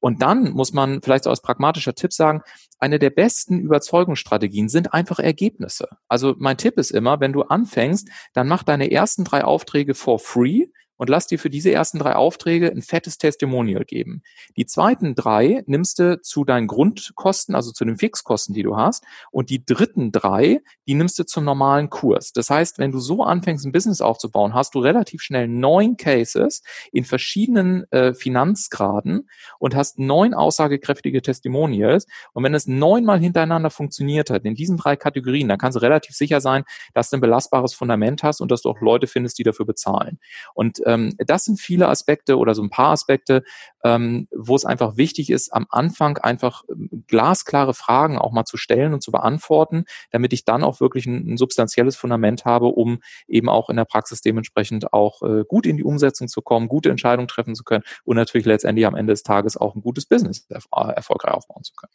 Und 0.00 0.22
dann 0.22 0.52
muss 0.52 0.72
man 0.72 1.02
vielleicht 1.02 1.24
so 1.24 1.30
als 1.30 1.42
pragmatischer 1.42 1.94
Tipp 1.94 2.12
sagen, 2.12 2.42
eine 2.78 2.98
der 2.98 3.10
besten 3.10 3.60
Überzeugungsstrategien 3.60 4.68
sind 4.68 4.94
einfach 4.94 5.18
Ergebnisse. 5.18 5.88
Also 6.08 6.34
mein 6.38 6.56
Tipp 6.56 6.78
ist 6.78 6.90
immer, 6.90 7.20
wenn 7.20 7.32
du 7.32 7.42
anfängst, 7.42 8.08
dann 8.32 8.48
mach 8.48 8.62
deine 8.62 8.90
ersten 8.90 9.24
drei 9.24 9.44
Aufträge 9.44 9.94
for 9.94 10.18
free 10.18 10.68
und 11.00 11.08
lass 11.08 11.26
dir 11.26 11.38
für 11.38 11.48
diese 11.48 11.72
ersten 11.72 11.98
drei 11.98 12.14
Aufträge 12.14 12.70
ein 12.70 12.82
fettes 12.82 13.16
Testimonial 13.16 13.86
geben. 13.86 14.22
Die 14.58 14.66
zweiten 14.66 15.14
drei 15.14 15.62
nimmst 15.64 15.98
du 15.98 16.20
zu 16.20 16.44
deinen 16.44 16.66
Grundkosten, 16.66 17.54
also 17.54 17.72
zu 17.72 17.86
den 17.86 17.96
Fixkosten, 17.96 18.54
die 18.54 18.62
du 18.62 18.76
hast. 18.76 19.02
Und 19.30 19.48
die 19.48 19.64
dritten 19.64 20.12
drei, 20.12 20.60
die 20.86 20.92
nimmst 20.92 21.18
du 21.18 21.24
zum 21.24 21.44
normalen 21.44 21.88
Kurs. 21.88 22.32
Das 22.34 22.50
heißt, 22.50 22.78
wenn 22.78 22.92
du 22.92 22.98
so 22.98 23.22
anfängst, 23.22 23.64
ein 23.64 23.72
Business 23.72 24.02
aufzubauen, 24.02 24.52
hast 24.52 24.74
du 24.74 24.80
relativ 24.80 25.22
schnell 25.22 25.48
neun 25.48 25.96
Cases 25.96 26.62
in 26.92 27.04
verschiedenen 27.04 27.90
äh, 27.92 28.12
Finanzgraden 28.12 29.26
und 29.58 29.74
hast 29.74 29.98
neun 29.98 30.34
aussagekräftige 30.34 31.22
Testimonials. 31.22 32.08
Und 32.34 32.44
wenn 32.44 32.52
es 32.52 32.66
neunmal 32.66 33.20
hintereinander 33.20 33.70
funktioniert 33.70 34.28
hat, 34.28 34.44
in 34.44 34.54
diesen 34.54 34.76
drei 34.76 34.96
Kategorien, 34.96 35.48
dann 35.48 35.56
kannst 35.56 35.76
du 35.76 35.80
relativ 35.80 36.14
sicher 36.14 36.42
sein, 36.42 36.64
dass 36.92 37.08
du 37.08 37.16
ein 37.16 37.22
belastbares 37.22 37.72
Fundament 37.72 38.22
hast 38.22 38.42
und 38.42 38.50
dass 38.50 38.60
du 38.60 38.68
auch 38.68 38.82
Leute 38.82 39.06
findest, 39.06 39.38
die 39.38 39.44
dafür 39.44 39.64
bezahlen. 39.64 40.18
Und 40.52 40.78
ähm, 40.90 41.14
das 41.18 41.44
sind 41.44 41.60
viele 41.60 41.88
Aspekte 41.88 42.36
oder 42.36 42.54
so 42.54 42.62
ein 42.62 42.70
paar 42.70 42.92
Aspekte, 42.92 43.42
ähm, 43.84 44.28
wo 44.30 44.56
es 44.56 44.64
einfach 44.64 44.96
wichtig 44.96 45.30
ist, 45.30 45.52
am 45.52 45.66
Anfang 45.70 46.18
einfach 46.18 46.64
ähm, 46.68 47.04
glasklare 47.06 47.74
Fragen 47.74 48.18
auch 48.18 48.32
mal 48.32 48.44
zu 48.44 48.56
stellen 48.56 48.92
und 48.92 49.02
zu 49.02 49.12
beantworten, 49.12 49.84
damit 50.10 50.32
ich 50.32 50.44
dann 50.44 50.64
auch 50.64 50.80
wirklich 50.80 51.06
ein, 51.06 51.34
ein 51.34 51.36
substanzielles 51.36 51.96
Fundament 51.96 52.44
habe, 52.44 52.66
um 52.66 53.00
eben 53.28 53.48
auch 53.48 53.70
in 53.70 53.76
der 53.76 53.84
Praxis 53.84 54.20
dementsprechend 54.20 54.92
auch 54.92 55.22
äh, 55.22 55.44
gut 55.46 55.66
in 55.66 55.76
die 55.76 55.84
Umsetzung 55.84 56.28
zu 56.28 56.42
kommen, 56.42 56.68
gute 56.68 56.90
Entscheidungen 56.90 57.28
treffen 57.28 57.54
zu 57.54 57.64
können 57.64 57.84
und 58.04 58.16
natürlich 58.16 58.46
letztendlich 58.46 58.86
am 58.86 58.96
Ende 58.96 59.12
des 59.12 59.22
Tages 59.22 59.56
auch 59.56 59.74
ein 59.74 59.82
gutes 59.82 60.06
Business 60.06 60.46
erfolgreich 60.48 61.34
aufbauen 61.34 61.64
zu 61.64 61.72
können. 61.74 61.92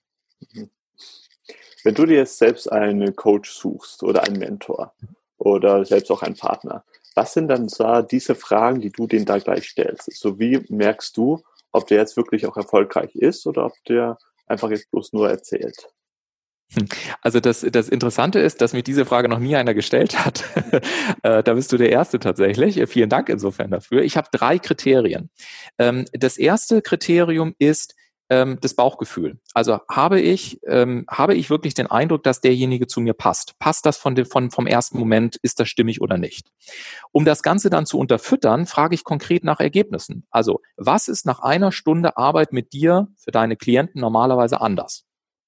Mhm. 0.53 0.69
Wenn 1.83 1.93
du 1.93 2.05
dir 2.07 2.15
jetzt 2.15 2.39
selbst 2.39 2.71
einen 2.71 3.15
Coach 3.15 3.51
suchst 3.51 4.01
oder 4.01 4.23
einen 4.23 4.39
Mentor 4.39 4.95
oder 5.37 5.85
selbst 5.85 6.09
auch 6.09 6.23
einen 6.23 6.35
Partner, 6.35 6.83
was 7.15 7.33
sind 7.33 7.47
dann 7.47 7.67
da 7.77 8.01
diese 8.01 8.35
Fragen, 8.35 8.81
die 8.81 8.91
du 8.91 9.07
denen 9.07 9.25
da 9.25 9.39
gleich 9.39 9.69
stellst? 9.69 10.11
So 10.13 10.37
wie 10.39 10.63
merkst 10.69 11.15
du, 11.17 11.41
ob 11.71 11.87
der 11.87 11.99
jetzt 11.99 12.17
wirklich 12.17 12.45
auch 12.45 12.57
erfolgreich 12.57 13.15
ist 13.15 13.47
oder 13.47 13.65
ob 13.65 13.73
der 13.87 14.17
einfach 14.47 14.69
jetzt 14.69 14.91
bloß 14.91 15.13
nur 15.13 15.29
erzählt? 15.29 15.87
Also 17.21 17.39
das, 17.39 17.61
das 17.61 17.89
Interessante 17.89 18.39
ist, 18.39 18.59
dass 18.59 18.73
mich 18.73 18.83
diese 18.83 19.05
Frage 19.05 19.29
noch 19.29 19.39
nie 19.39 19.55
einer 19.55 19.73
gestellt 19.73 20.23
hat. 20.25 20.43
Äh, 21.23 21.41
da 21.41 21.53
bist 21.53 21.71
du 21.71 21.77
der 21.77 21.91
Erste 21.91 22.19
tatsächlich. 22.19 22.81
Vielen 22.87 23.09
Dank 23.09 23.29
insofern 23.29 23.71
dafür. 23.71 24.03
Ich 24.03 24.17
habe 24.17 24.27
drei 24.31 24.59
Kriterien. 24.59 25.29
Ähm, 25.79 26.05
das 26.11 26.37
erste 26.37 26.81
Kriterium 26.83 27.55
ist, 27.57 27.95
ähm, 28.29 28.57
das 28.61 28.73
Bauchgefühl. 28.73 29.39
Also 29.53 29.79
habe 29.89 30.19
ich, 30.19 30.59
ähm, 30.65 31.05
habe 31.09 31.35
ich 31.35 31.49
wirklich 31.49 31.73
den 31.73 31.87
Eindruck, 31.87 32.23
dass 32.23 32.41
derjenige 32.41 32.87
zu 32.87 33.01
mir 33.01 33.13
passt? 33.13 33.57
Passt 33.59 33.85
das 33.85 33.97
von, 33.97 34.15
dem, 34.15 34.25
von 34.25 34.51
vom 34.51 34.67
ersten 34.67 34.97
Moment, 34.97 35.35
ist 35.37 35.59
das 35.59 35.69
stimmig 35.69 36.01
oder 36.01 36.17
nicht? 36.17 36.51
Um 37.11 37.25
das 37.25 37.43
Ganze 37.43 37.69
dann 37.69 37.85
zu 37.85 37.99
unterfüttern, 37.99 38.65
frage 38.65 38.95
ich 38.95 39.03
konkret 39.03 39.43
nach 39.43 39.59
Ergebnissen. 39.59 40.25
Also, 40.31 40.61
was 40.77 41.07
ist 41.07 41.25
nach 41.25 41.39
einer 41.39 41.71
Stunde 41.71 42.17
Arbeit 42.17 42.53
mit 42.53 42.73
dir 42.73 43.07
für 43.17 43.31
deine 43.31 43.55
Klienten 43.55 44.01
normalerweise 44.01 44.61
anders? 44.61 45.05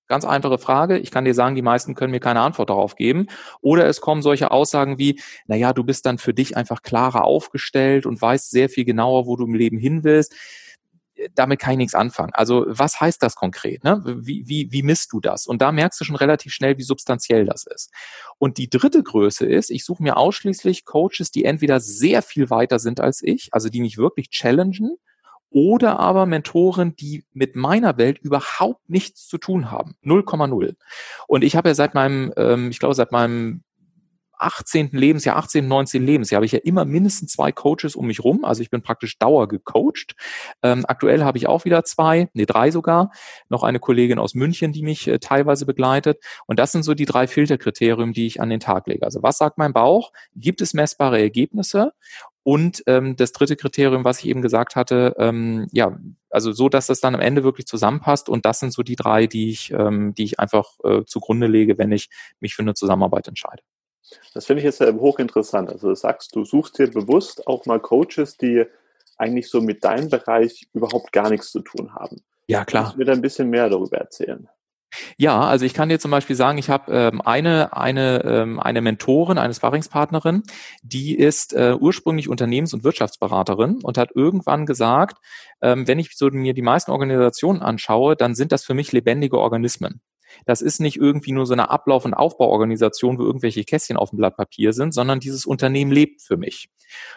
Ganz 0.09 0.23
einfache 0.23 0.57
Frage. 0.57 0.99
Ich 0.99 1.11
kann 1.11 1.25
dir 1.25 1.33
sagen, 1.33 1.55
die 1.55 1.61
meisten 1.61 1.93
können 1.93 2.11
mir 2.11 2.21
keine 2.21 2.39
Antwort 2.39 2.69
darauf 2.69 2.95
geben. 2.95 3.27
Oder 3.59 3.87
es 3.87 3.99
kommen 3.99 4.21
solche 4.21 4.51
Aussagen 4.51 4.97
wie, 4.97 5.19
na 5.47 5.57
ja, 5.57 5.73
du 5.73 5.83
bist 5.83 6.05
dann 6.05 6.17
für 6.17 6.33
dich 6.33 6.55
einfach 6.55 6.81
klarer 6.81 7.25
aufgestellt 7.25 8.05
und 8.05 8.21
weißt 8.21 8.49
sehr 8.49 8.69
viel 8.69 8.85
genauer, 8.85 9.25
wo 9.25 9.35
du 9.35 9.43
im 9.45 9.53
Leben 9.53 9.77
hin 9.77 10.05
willst 10.05 10.33
damit 11.33 11.59
kann 11.59 11.73
ich 11.73 11.77
nichts 11.77 11.95
anfangen. 11.95 12.33
Also 12.33 12.65
was 12.67 12.99
heißt 12.99 13.21
das 13.21 13.35
konkret? 13.35 13.83
Ne? 13.83 14.01
Wie, 14.05 14.47
wie, 14.47 14.71
wie 14.71 14.83
misst 14.83 15.11
du 15.13 15.19
das? 15.19 15.47
Und 15.47 15.61
da 15.61 15.71
merkst 15.71 15.99
du 15.99 16.05
schon 16.05 16.15
relativ 16.15 16.53
schnell, 16.53 16.77
wie 16.77 16.83
substanziell 16.83 17.45
das 17.45 17.65
ist. 17.65 17.91
Und 18.37 18.57
die 18.57 18.69
dritte 18.69 19.03
Größe 19.03 19.45
ist, 19.45 19.69
ich 19.69 19.85
suche 19.85 20.03
mir 20.03 20.17
ausschließlich 20.17 20.85
Coaches, 20.85 21.31
die 21.31 21.45
entweder 21.45 21.79
sehr 21.79 22.21
viel 22.21 22.49
weiter 22.49 22.79
sind 22.79 22.99
als 22.99 23.21
ich, 23.21 23.49
also 23.51 23.69
die 23.69 23.81
mich 23.81 23.97
wirklich 23.97 24.29
challengen, 24.29 24.97
oder 25.49 25.99
aber 25.99 26.25
Mentoren, 26.25 26.95
die 26.95 27.23
mit 27.33 27.55
meiner 27.55 27.97
Welt 27.97 28.19
überhaupt 28.19 28.89
nichts 28.89 29.27
zu 29.27 29.37
tun 29.37 29.71
haben. 29.71 29.95
0,0. 30.03 30.75
Und 31.27 31.43
ich 31.43 31.55
habe 31.55 31.69
ja 31.69 31.75
seit 31.75 31.93
meinem, 31.93 32.33
ähm, 32.35 32.69
ich 32.69 32.79
glaube, 32.79 32.95
seit 32.95 33.11
meinem 33.11 33.63
18. 34.39 34.89
Lebensjahr, 34.91 35.37
18, 35.37 35.67
19 35.67 36.05
Lebensjahr 36.05 36.37
habe 36.37 36.45
ich 36.45 36.51
ja 36.51 36.59
immer 36.59 36.85
mindestens 36.85 37.33
zwei 37.33 37.51
Coaches 37.51 37.95
um 37.95 38.07
mich 38.07 38.23
rum. 38.23 38.45
Also 38.45 38.61
ich 38.61 38.69
bin 38.69 38.81
praktisch 38.81 39.17
Dauer 39.17 39.47
gecoacht. 39.47 40.15
Ähm, 40.63 40.85
aktuell 40.87 41.23
habe 41.23 41.37
ich 41.37 41.47
auch 41.47 41.65
wieder 41.65 41.83
zwei, 41.83 42.29
nee, 42.33 42.45
drei 42.45 42.71
sogar. 42.71 43.11
Noch 43.49 43.63
eine 43.63 43.79
Kollegin 43.79 44.19
aus 44.19 44.35
München, 44.35 44.73
die 44.73 44.83
mich 44.83 45.07
äh, 45.07 45.19
teilweise 45.19 45.65
begleitet. 45.65 46.23
Und 46.45 46.59
das 46.59 46.71
sind 46.71 46.83
so 46.83 46.93
die 46.93 47.05
drei 47.05 47.27
Filterkriterien, 47.27 48.13
die 48.13 48.27
ich 48.27 48.41
an 48.41 48.49
den 48.49 48.59
Tag 48.59 48.87
lege. 48.87 49.03
Also 49.03 49.23
was 49.23 49.37
sagt 49.37 49.57
mein 49.57 49.73
Bauch? 49.73 50.11
Gibt 50.35 50.61
es 50.61 50.73
messbare 50.73 51.19
Ergebnisse? 51.19 51.93
Und 52.47 52.81
ähm, 52.87 53.17
das 53.17 53.33
dritte 53.33 53.57
Kriterium, 53.57 54.05
was 54.05 54.19
ich 54.19 54.29
eben 54.29 54.41
gesagt 54.41 54.77
hatte, 54.77 55.13
ähm, 55.19 55.67
ja, 55.73 55.97
also 56.29 56.53
so, 56.53 56.69
dass 56.69 56.87
das 56.87 57.01
dann 57.01 57.13
am 57.13 57.19
Ende 57.19 57.43
wirklich 57.43 57.67
zusammenpasst. 57.67 58.29
Und 58.29 58.45
das 58.45 58.61
sind 58.61 58.71
so 58.71 58.83
die 58.83 58.95
drei, 58.95 59.27
die 59.27 59.49
ich, 59.49 59.71
ähm, 59.71 60.13
die 60.15 60.23
ich 60.23 60.39
einfach 60.39 60.77
äh, 60.85 61.03
zugrunde 61.03 61.47
lege, 61.47 61.77
wenn 61.77 61.91
ich 61.91 62.09
mich 62.39 62.55
für 62.55 62.61
eine 62.61 62.73
Zusammenarbeit 62.73 63.27
entscheide. 63.27 63.63
Das 64.33 64.45
finde 64.45 64.59
ich 64.61 64.65
jetzt 64.65 64.81
äh, 64.81 64.93
hochinteressant. 64.93 65.69
Also 65.69 65.89
du 65.89 65.95
sagst, 65.95 66.35
du 66.35 66.45
suchst 66.45 66.77
dir 66.79 66.89
bewusst 66.89 67.47
auch 67.47 67.65
mal 67.65 67.79
Coaches, 67.79 68.37
die 68.37 68.65
eigentlich 69.17 69.49
so 69.49 69.61
mit 69.61 69.83
deinem 69.83 70.09
Bereich 70.09 70.67
überhaupt 70.73 71.11
gar 71.11 71.29
nichts 71.29 71.51
zu 71.51 71.61
tun 71.61 71.93
haben. 71.93 72.21
Ja, 72.47 72.65
klar. 72.65 72.83
Kannst 72.83 72.95
du 72.95 72.99
mir 72.99 73.05
da 73.05 73.13
ein 73.13 73.21
bisschen 73.21 73.49
mehr 73.49 73.69
darüber 73.69 73.97
erzählen? 73.97 74.47
Ja, 75.17 75.41
also 75.41 75.65
ich 75.65 75.73
kann 75.73 75.89
dir 75.89 75.99
zum 75.99 76.11
Beispiel 76.11 76.35
sagen, 76.35 76.57
ich 76.57 76.69
habe 76.69 76.91
ähm, 76.91 77.21
eine 77.21 77.75
eine 77.75 78.23
ähm, 78.23 78.59
eine 78.59 78.81
Mentorin, 78.81 79.37
eine 79.37 79.53
Sparringspartnerin, 79.53 80.43
die 80.81 81.15
ist 81.15 81.53
äh, 81.53 81.75
ursprünglich 81.77 82.29
Unternehmens- 82.29 82.73
und 82.73 82.85
Wirtschaftsberaterin 82.85 83.79
und 83.83 83.97
hat 83.97 84.11
irgendwann 84.15 84.65
gesagt, 84.65 85.17
ähm, 85.61 85.87
wenn 85.87 85.99
ich 85.99 86.15
so 86.15 86.29
mir 86.31 86.53
die 86.53 86.61
meisten 86.61 86.91
Organisationen 86.91 87.61
anschaue, 87.61 88.15
dann 88.15 88.33
sind 88.33 88.53
das 88.53 88.63
für 88.63 88.73
mich 88.73 88.93
lebendige 88.93 89.37
Organismen. 89.37 90.01
Das 90.45 90.61
ist 90.61 90.79
nicht 90.79 90.97
irgendwie 90.97 91.31
nur 91.31 91.45
so 91.45 91.53
eine 91.53 91.69
Ablauf- 91.69 92.05
und 92.05 92.13
Aufbauorganisation, 92.13 93.17
wo 93.17 93.23
irgendwelche 93.23 93.63
Kästchen 93.63 93.97
auf 93.97 94.11
dem 94.11 94.17
Blatt 94.17 94.37
Papier 94.37 94.73
sind, 94.73 94.93
sondern 94.93 95.19
dieses 95.19 95.45
Unternehmen 95.45 95.91
lebt 95.91 96.21
für 96.21 96.37
mich. 96.37 96.69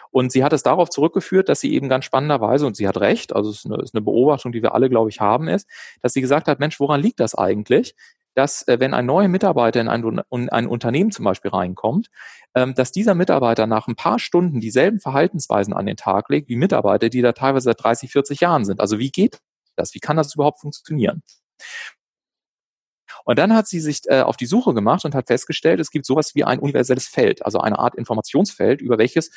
Und 0.09 0.31
sie 0.31 0.43
hat 0.43 0.53
es 0.53 0.63
darauf 0.63 0.89
zurückgeführt, 0.89 1.49
dass 1.49 1.59
sie 1.59 1.73
eben 1.73 1.89
ganz 1.89 2.05
spannenderweise, 2.05 2.65
und 2.65 2.75
sie 2.75 2.87
hat 2.87 2.99
recht, 2.99 3.35
also 3.35 3.49
es 3.49 3.57
ist 3.59 3.65
eine, 3.65 3.81
ist 3.81 3.95
eine 3.95 4.01
Beobachtung, 4.01 4.51
die 4.51 4.61
wir 4.61 4.73
alle, 4.75 4.89
glaube 4.89 5.09
ich, 5.09 5.19
haben, 5.21 5.47
ist, 5.47 5.67
dass 6.01 6.13
sie 6.13 6.21
gesagt 6.21 6.47
hat, 6.47 6.59
Mensch, 6.59 6.79
woran 6.79 7.01
liegt 7.01 7.19
das 7.19 7.35
eigentlich? 7.35 7.95
dass 8.33 8.67
äh, 8.67 8.79
wenn 8.79 8.93
ein 8.93 9.05
neuer 9.05 9.27
Mitarbeiter 9.27 9.81
in 9.81 9.87
ein, 9.87 10.21
in 10.31 10.49
ein, 10.49 10.67
Unternehmen 10.67 11.11
zum 11.11 11.25
Beispiel 11.25 11.51
reinkommt, 11.51 12.09
ähm, 12.55 12.73
dass 12.75 12.91
dieser 12.91 13.15
Mitarbeiter 13.15 13.67
nach 13.67 13.87
ein 13.87 13.95
paar 13.95 14.19
Stunden 14.19 14.59
dieselben 14.59 14.99
Verhaltensweisen 14.99 15.73
an 15.73 15.85
den 15.85 15.97
Tag 15.97 16.29
legt 16.29 16.49
wie 16.49 16.55
Mitarbeiter, 16.55 17.09
die 17.09 17.21
da 17.21 17.33
teilweise 17.33 17.65
seit 17.65 17.83
30, 17.83 18.11
40 18.11 18.39
Jahren 18.39 18.65
sind. 18.65 18.79
Also 18.79 18.99
wie 18.99 19.11
geht 19.11 19.39
das? 19.75 19.93
Wie 19.93 19.99
kann 19.99 20.17
das 20.17 20.35
überhaupt 20.35 20.61
funktionieren? 20.61 21.23
Und 23.25 23.39
dann 23.39 23.53
hat 23.53 23.67
sie 23.67 23.79
sich 23.79 24.01
äh, 24.07 24.21
auf 24.21 24.37
die 24.37 24.45
Suche 24.45 24.73
gemacht 24.73 25.05
und 25.05 25.15
hat 25.15 25.27
festgestellt, 25.27 25.79
es 25.79 25.91
gibt 25.91 26.05
sowas 26.05 26.35
wie 26.35 26.43
ein 26.43 26.59
universelles 26.59 27.07
Feld, 27.07 27.45
also 27.45 27.59
eine 27.59 27.79
Art 27.79 27.95
Informationsfeld, 27.95 28.81
über 28.81 28.97
welches 28.97 29.31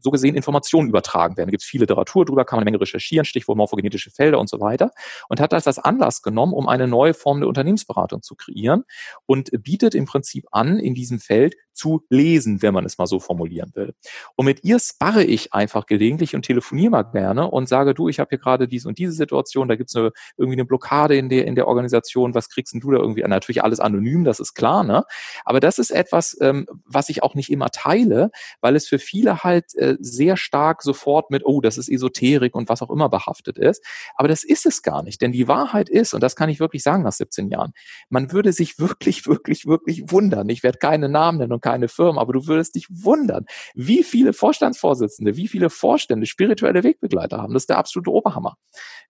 so 0.00 0.10
gesehen 0.10 0.34
Informationen 0.34 0.88
übertragen 0.88 1.36
werden. 1.36 1.48
Da 1.48 1.50
gibt 1.52 1.62
es 1.62 1.68
viel 1.68 1.80
Literatur 1.80 2.24
drüber, 2.24 2.44
kann 2.44 2.56
man 2.56 2.62
eine 2.62 2.70
Menge 2.70 2.80
recherchieren, 2.80 3.24
Stichwort 3.24 3.58
morphogenetische 3.58 4.10
Felder 4.10 4.38
und 4.38 4.48
so 4.48 4.60
weiter. 4.60 4.90
Und 5.28 5.40
hat 5.40 5.52
das 5.52 5.66
als 5.66 5.78
Anlass 5.78 6.22
genommen, 6.22 6.52
um 6.52 6.68
eine 6.68 6.86
neue 6.86 7.14
Form 7.14 7.40
der 7.40 7.48
Unternehmensberatung 7.48 8.22
zu 8.22 8.34
kreieren 8.34 8.84
und 9.26 9.50
bietet 9.62 9.94
im 9.94 10.06
Prinzip 10.06 10.46
an, 10.52 10.78
in 10.78 10.94
diesem 10.94 11.20
Feld 11.20 11.54
zu 11.72 12.04
lesen, 12.08 12.62
wenn 12.62 12.72
man 12.72 12.84
es 12.84 12.98
mal 12.98 13.06
so 13.06 13.18
formulieren 13.18 13.72
will. 13.74 13.94
Und 14.36 14.46
mit 14.46 14.64
ihr 14.64 14.78
sparre 14.78 15.24
ich 15.24 15.52
einfach 15.52 15.86
gelegentlich 15.86 16.34
und 16.34 16.42
telefoniere 16.42 16.90
mal 16.90 17.02
gerne 17.02 17.50
und 17.50 17.68
sage, 17.68 17.94
du, 17.94 18.08
ich 18.08 18.20
habe 18.20 18.28
hier 18.30 18.38
gerade 18.38 18.68
diese 18.68 18.88
und 18.88 18.98
diese 18.98 19.12
Situation, 19.12 19.68
da 19.68 19.74
gibt 19.74 19.90
es 19.94 20.12
irgendwie 20.36 20.56
eine 20.56 20.64
Blockade 20.64 21.16
in 21.16 21.28
der, 21.28 21.46
in 21.46 21.56
der 21.56 21.66
Organisation, 21.66 22.34
was 22.34 22.48
kriegst 22.48 22.72
denn 22.72 22.80
du 22.80 22.92
da 22.92 22.98
irgendwie? 22.98 23.23
Natürlich 23.28 23.62
alles 23.62 23.80
anonym, 23.80 24.24
das 24.24 24.40
ist 24.40 24.54
klar, 24.54 24.84
ne? 24.84 25.04
Aber 25.44 25.60
das 25.60 25.78
ist 25.78 25.90
etwas, 25.90 26.36
ähm, 26.40 26.66
was 26.84 27.08
ich 27.08 27.22
auch 27.22 27.34
nicht 27.34 27.50
immer 27.50 27.70
teile, 27.70 28.30
weil 28.60 28.76
es 28.76 28.88
für 28.88 28.98
viele 28.98 29.42
halt 29.42 29.74
äh, 29.74 29.96
sehr 30.00 30.36
stark 30.36 30.82
sofort 30.82 31.30
mit, 31.30 31.44
oh, 31.44 31.60
das 31.60 31.78
ist 31.78 31.88
Esoterik 31.88 32.54
und 32.54 32.68
was 32.68 32.82
auch 32.82 32.90
immer 32.90 33.08
behaftet 33.08 33.58
ist. 33.58 33.84
Aber 34.16 34.28
das 34.28 34.44
ist 34.44 34.66
es 34.66 34.82
gar 34.82 35.02
nicht, 35.02 35.20
denn 35.22 35.32
die 35.32 35.48
Wahrheit 35.48 35.88
ist, 35.88 36.14
und 36.14 36.22
das 36.22 36.36
kann 36.36 36.48
ich 36.48 36.60
wirklich 36.60 36.82
sagen 36.82 37.02
nach 37.02 37.12
17 37.12 37.48
Jahren, 37.50 37.72
man 38.08 38.32
würde 38.32 38.52
sich 38.52 38.78
wirklich, 38.78 39.26
wirklich, 39.26 39.66
wirklich 39.66 40.10
wundern. 40.10 40.48
Ich 40.48 40.62
werde 40.62 40.78
keine 40.78 41.08
Namen 41.08 41.38
nennen 41.38 41.52
und 41.52 41.62
keine 41.62 41.88
Firmen, 41.88 42.18
aber 42.18 42.32
du 42.32 42.46
würdest 42.46 42.74
dich 42.74 42.86
wundern, 42.90 43.46
wie 43.74 44.02
viele 44.02 44.32
Vorstandsvorsitzende, 44.32 45.36
wie 45.36 45.48
viele 45.48 45.70
Vorstände 45.70 46.26
spirituelle 46.26 46.84
Wegbegleiter 46.84 47.38
haben. 47.38 47.54
Das 47.54 47.64
ist 47.64 47.70
der 47.70 47.78
absolute 47.78 48.10
Oberhammer. 48.10 48.56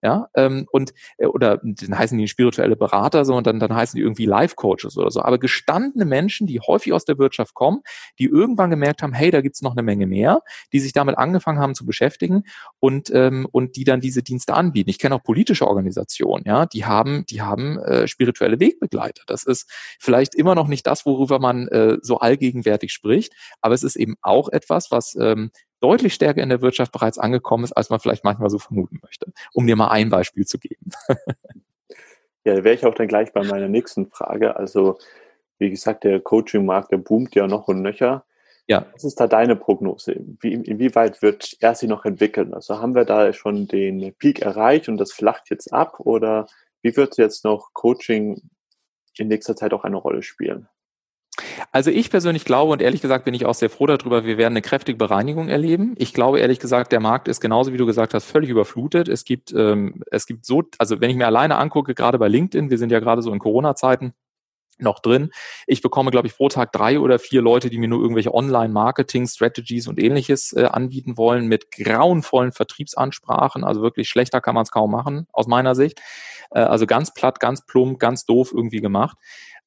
Ja, 0.01 0.27
ähm, 0.35 0.67
und 0.71 0.93
äh, 1.17 1.25
oder 1.25 1.59
dann 1.63 1.97
heißen 1.97 2.17
die 2.17 2.27
spirituelle 2.27 2.75
Berater 2.75 3.25
so 3.25 3.35
und 3.35 3.47
dann, 3.47 3.59
dann 3.59 3.73
heißen 3.73 3.97
die 3.97 4.03
irgendwie 4.05 4.25
Life 4.25 4.55
Coaches 4.55 4.97
oder 4.97 5.11
so. 5.11 5.21
Aber 5.21 5.37
gestandene 5.37 6.05
Menschen, 6.05 6.47
die 6.47 6.59
häufig 6.59 6.93
aus 6.93 7.05
der 7.05 7.17
Wirtschaft 7.17 7.53
kommen, 7.53 7.81
die 8.19 8.25
irgendwann 8.25 8.69
gemerkt 8.69 9.01
haben, 9.01 9.13
hey, 9.13 9.31
da 9.31 9.41
gibt's 9.41 9.61
noch 9.61 9.73
eine 9.73 9.83
Menge 9.83 10.07
mehr, 10.07 10.41
die 10.71 10.79
sich 10.79 10.93
damit 10.93 11.17
angefangen 11.17 11.59
haben 11.59 11.75
zu 11.75 11.85
beschäftigen 11.85 12.43
und 12.79 13.11
ähm, 13.13 13.47
und 13.51 13.75
die 13.75 13.83
dann 13.83 13.99
diese 13.99 14.23
Dienste 14.23 14.53
anbieten. 14.53 14.89
Ich 14.89 14.99
kenne 14.99 15.15
auch 15.15 15.23
politische 15.23 15.67
Organisationen, 15.67 16.43
ja, 16.45 16.65
die 16.65 16.85
haben 16.85 17.25
die 17.29 17.41
haben 17.41 17.77
äh, 17.79 18.07
spirituelle 18.07 18.59
Wegbegleiter. 18.59 19.23
Das 19.27 19.43
ist 19.43 19.69
vielleicht 19.99 20.35
immer 20.35 20.55
noch 20.55 20.67
nicht 20.67 20.87
das, 20.87 21.05
worüber 21.05 21.39
man 21.39 21.67
äh, 21.67 21.97
so 22.01 22.19
allgegenwärtig 22.19 22.93
spricht, 22.93 23.33
aber 23.61 23.73
es 23.73 23.83
ist 23.83 23.95
eben 23.95 24.15
auch 24.21 24.49
etwas, 24.49 24.91
was 24.91 25.15
ähm, 25.19 25.51
deutlich 25.79 26.13
stärker 26.13 26.41
in 26.41 26.49
der 26.49 26.61
Wirtschaft 26.61 26.91
bereits 26.91 27.17
angekommen 27.17 27.63
ist, 27.63 27.73
als 27.73 27.89
man 27.89 27.99
vielleicht 27.99 28.23
manchmal 28.23 28.49
so 28.49 28.59
vermuten 28.59 28.99
möchte. 29.03 29.31
Um 29.53 29.67
dir 29.67 29.75
mal 29.75 29.89
ein 29.89 30.09
Beispiel 30.09 30.45
zu 30.45 30.57
geben. 30.57 30.91
ja, 32.45 32.55
da 32.55 32.63
wäre 32.63 32.75
ich 32.75 32.85
auch 32.85 32.93
dann 32.93 33.07
gleich 33.07 33.33
bei 33.33 33.43
meiner 33.43 33.67
nächsten 33.67 34.07
Frage. 34.07 34.55
Also, 34.55 34.97
wie 35.57 35.69
gesagt, 35.69 36.03
der 36.03 36.19
Coaching-Markt, 36.19 36.91
der 36.91 36.97
boomt 36.97 37.35
ja 37.35 37.47
noch 37.47 37.67
und 37.67 37.81
nöcher. 37.81 38.23
Ja. 38.67 38.85
Was 38.93 39.03
ist 39.03 39.19
da 39.19 39.27
deine 39.27 39.55
Prognose? 39.55 40.15
Wie, 40.39 40.53
inwieweit 40.53 41.21
wird 41.21 41.55
er 41.59 41.75
sich 41.75 41.89
noch 41.89 42.05
entwickeln? 42.05 42.53
Also 42.53 42.79
haben 42.79 42.95
wir 42.95 43.05
da 43.05 43.31
schon 43.31 43.67
den 43.67 44.13
Peak 44.15 44.41
erreicht 44.41 44.89
und 44.89 44.97
das 44.97 45.11
flacht 45.11 45.49
jetzt 45.49 45.71
ab 45.71 45.99
oder 45.99 46.47
wie 46.81 46.95
wird 46.97 47.17
jetzt 47.17 47.45
noch 47.45 47.73
Coaching 47.73 48.41
in 49.17 49.27
nächster 49.27 49.55
Zeit 49.55 49.73
auch 49.73 49.83
eine 49.83 49.97
Rolle 49.97 50.23
spielen? 50.23 50.67
Also 51.71 51.91
ich 51.91 52.09
persönlich 52.09 52.45
glaube 52.45 52.71
und 52.71 52.81
ehrlich 52.81 53.01
gesagt 53.01 53.25
bin 53.25 53.33
ich 53.33 53.45
auch 53.45 53.53
sehr 53.53 53.69
froh 53.69 53.85
darüber, 53.87 54.25
wir 54.25 54.37
werden 54.37 54.53
eine 54.53 54.61
kräftige 54.61 54.97
Bereinigung 54.97 55.49
erleben. 55.49 55.93
Ich 55.97 56.13
glaube 56.13 56.39
ehrlich 56.39 56.59
gesagt, 56.59 56.91
der 56.91 56.99
Markt 57.01 57.27
ist 57.27 57.41
genauso 57.41 57.73
wie 57.73 57.77
du 57.77 57.85
gesagt 57.85 58.13
hast 58.13 58.25
völlig 58.25 58.49
überflutet. 58.49 59.09
Es 59.09 59.25
gibt 59.25 59.53
ähm, 59.53 60.01
es 60.11 60.25
gibt 60.27 60.45
so, 60.45 60.63
also 60.77 61.01
wenn 61.01 61.09
ich 61.09 61.17
mir 61.17 61.25
alleine 61.25 61.57
angucke, 61.57 61.93
gerade 61.93 62.17
bei 62.17 62.27
LinkedIn, 62.27 62.69
wir 62.69 62.77
sind 62.77 62.91
ja 62.91 62.99
gerade 62.99 63.21
so 63.21 63.33
in 63.33 63.39
Corona-Zeiten 63.39 64.13
noch 64.77 64.99
drin. 64.99 65.31
Ich 65.67 65.81
bekomme, 65.81 66.11
glaube 66.11 66.27
ich, 66.27 66.35
pro 66.35 66.49
Tag 66.49 66.71
drei 66.71 66.99
oder 66.99 67.19
vier 67.19 67.41
Leute, 67.41 67.69
die 67.69 67.77
mir 67.77 67.87
nur 67.87 68.01
irgendwelche 68.01 68.33
Online-Marketing-Strategies 68.33 69.87
und 69.87 69.99
ähnliches 69.99 70.53
äh, 70.53 70.65
anbieten 70.65 71.17
wollen, 71.17 71.47
mit 71.47 71.71
grauenvollen 71.71 72.51
Vertriebsansprachen. 72.51 73.63
Also 73.63 73.81
wirklich 73.81 74.09
schlechter 74.09 74.41
kann 74.41 74.55
man 74.55 74.63
es 74.63 74.71
kaum 74.71 74.91
machen, 74.91 75.27
aus 75.31 75.47
meiner 75.47 75.75
Sicht. 75.75 76.01
Äh, 76.51 76.59
also 76.59 76.85
ganz 76.87 77.13
platt, 77.13 77.39
ganz 77.39 77.65
plump, 77.65 77.99
ganz 77.99 78.25
doof 78.25 78.51
irgendwie 78.53 78.81
gemacht. 78.81 79.17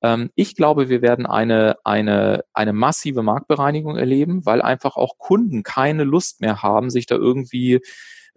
Ähm, 0.02 0.30
ich 0.34 0.54
glaube, 0.54 0.88
wir 0.88 1.02
werden 1.02 1.26
eine, 1.26 1.76
eine, 1.84 2.44
eine 2.52 2.72
massive 2.72 3.22
Marktbereinigung 3.22 3.96
erleben, 3.96 4.46
weil 4.46 4.62
einfach 4.62 4.96
auch 4.96 5.18
Kunden 5.18 5.62
keine 5.62 6.04
Lust 6.04 6.40
mehr 6.40 6.62
haben, 6.62 6.90
sich 6.90 7.06
da 7.06 7.16
irgendwie 7.16 7.80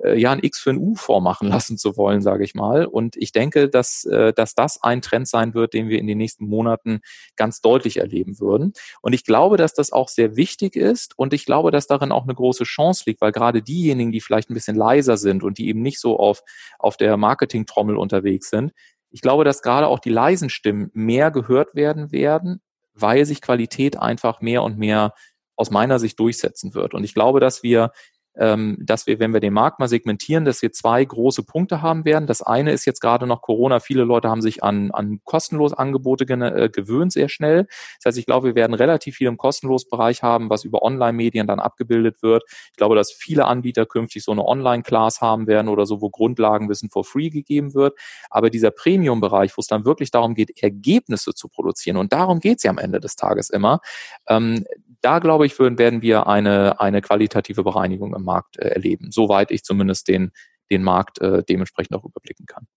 äh, 0.04 0.20
ja 0.20 0.32
ein 0.32 0.40
X 0.42 0.60
für 0.60 0.72
ein 0.72 0.78
U 0.78 0.96
vormachen 0.96 1.48
lassen 1.48 1.78
zu 1.78 1.98
wollen, 1.98 2.22
sage 2.22 2.44
ich 2.44 2.56
mal. 2.56 2.86
Und 2.86 3.16
ich 3.18 3.32
denke, 3.32 3.70
dass, 3.70 4.06
äh, 4.06 4.34
dass 4.34 4.56
das 4.56 4.82
ein 4.82 5.02
Trend 5.02 5.28
sein 5.28 5.54
wird, 5.54 5.74
den 5.74 5.90
wir 5.90 6.00
in 6.00 6.08
den 6.08 6.18
nächsten 6.18 6.46
Monaten 6.46 7.02
ganz 7.36 7.62
deutlich 7.62 7.98
erleben 7.98 8.40
würden. 8.40 8.74
Und 9.02 9.14
ich 9.14 9.24
glaube, 9.24 9.58
dass 9.58 9.74
das 9.74 9.92
auch 9.92 10.10
sehr 10.10 10.36
wichtig 10.36 10.76
ist 10.76 11.18
und 11.18 11.34
ich 11.34 11.46
glaube, 11.46 11.72
dass 11.72 11.88
darin 11.88 12.12
auch 12.12 12.24
eine 12.24 12.36
große 12.36 12.64
Chance 12.64 13.04
liegt, 13.06 13.22
weil 13.22 13.32
gerade 13.32 13.62
diejenigen, 13.62 14.12
die 14.12 14.22
vielleicht 14.22 14.50
ein 14.50 14.54
bisschen 14.54 14.76
leiser 14.76 15.18
sind 15.18 15.44
und 15.44 15.58
die 15.58 15.68
eben 15.68 15.82
nicht 15.82 16.00
so 16.00 16.18
auf, 16.18 16.44
auf 16.80 16.98
der 16.98 17.18
Marketing-Trommel 17.18 17.98
unterwegs 17.98 18.50
sind, 18.50 18.72
ich 19.12 19.22
glaube, 19.22 19.44
dass 19.44 19.62
gerade 19.62 19.88
auch 19.88 20.00
die 20.00 20.10
leisen 20.10 20.50
Stimmen 20.50 20.90
mehr 20.94 21.32
gehört 21.32 21.76
werden 21.76 22.12
werden, 22.12 22.62
weil 22.94 23.26
sich 23.26 23.42
Qualität 23.42 23.98
einfach 23.98 24.42
mehr 24.42 24.64
und 24.64 24.78
mehr 24.78 25.14
aus 25.56 25.70
meiner 25.70 26.00
Sicht 26.00 26.20
durchsetzen 26.20 26.74
wird. 26.74 26.94
Und 26.94 27.04
ich 27.04 27.14
glaube, 27.14 27.40
dass 27.40 27.62
wir 27.62 27.92
dass 28.34 29.08
wir, 29.08 29.20
wenn 29.20 29.34
wir 29.34 29.42
den 29.42 29.54
Markt 29.54 29.80
mal 29.80 29.90
segmentieren, 29.90 30.46
dass 30.46 30.62
wir 30.62 30.72
zwei 30.72 31.04
große 31.04 31.44
Punkte 31.44 31.82
haben 31.82 32.06
werden. 32.06 32.28
Das 32.28 32.42
eine 32.42 32.72
ist 32.72 32.86
jetzt 32.86 33.02
gerade 33.02 33.28
noch 33.28 33.42
Corona. 33.42 33.82
Viele 33.82 34.06
Leute 34.06 34.30
haben 34.30 34.42
sich 34.42 34.64
an, 34.64 34.92
an 34.92 35.20
kostenlose 35.26 35.78
Angebote 35.78 36.24
äh, 36.24 36.70
gewöhnt 36.70 37.12
sehr 37.12 37.28
schnell. 37.28 37.68
Das 37.98 38.06
heißt, 38.06 38.18
ich 38.18 38.26
glaube, 38.26 38.48
wir 38.48 38.56
werden 38.56 38.74
relativ 38.74 39.18
viel 39.18 39.28
im 39.28 39.38
kostenlosen 39.38 39.90
Bereich 39.90 40.24
haben, 40.24 40.50
was 40.50 40.64
über 40.64 40.82
Online-Medien 40.82 41.46
dann 41.46 41.60
abgebildet 41.60 42.24
wird. 42.24 42.44
Ich 42.72 42.78
glaube, 42.78 42.96
dass 42.96 43.12
viele 43.12 43.46
Anbieter 43.46 43.86
künftig 43.86 44.24
so 44.24 44.32
eine 44.32 44.46
Online-Class 44.46 45.20
haben 45.20 45.48
werden 45.48 45.68
oder 45.68 45.86
so, 45.86 46.02
wo 46.02 46.10
Grundlagenwissen 46.10 46.90
for 46.90 47.04
free 47.04 47.30
gegeben 47.30 47.74
wird. 47.74 48.00
Aber 48.30 48.50
dieser 48.50 48.72
Premium-Bereich, 48.72 49.58
wo 49.58 49.60
es 49.60 49.68
dann 49.68 49.84
wirklich 49.84 50.10
darum 50.10 50.36
geht, 50.36 50.64
Ergebnisse 50.64 51.34
zu 51.34 51.50
produzieren, 51.50 51.98
und 51.98 52.14
darum 52.14 52.40
geht 52.40 52.58
es 52.58 52.64
ja 52.64 52.72
am 52.72 52.78
Ende 52.78 53.02
des 53.02 53.18
Tages 53.18 53.50
immer, 53.50 53.82
ähm, 54.28 54.64
da 55.02 55.20
glaube 55.20 55.46
ich, 55.46 55.58
werden 55.60 56.02
wir 56.02 56.28
eine, 56.28 56.80
eine 56.80 57.02
qualitative 57.02 57.64
Bereinigung 57.64 58.16
im 58.16 58.24
Markt 58.24 58.58
äh, 58.58 58.70
erleben, 58.70 59.12
soweit 59.12 59.52
ich 59.52 59.64
zumindest 59.64 60.08
den, 60.08 60.32
den 60.70 60.84
Markt 60.84 61.20
äh, 61.22 61.44
dementsprechend 61.44 61.96
auch 61.96 62.06
überblicken 62.06 62.46
kann. 62.46 62.68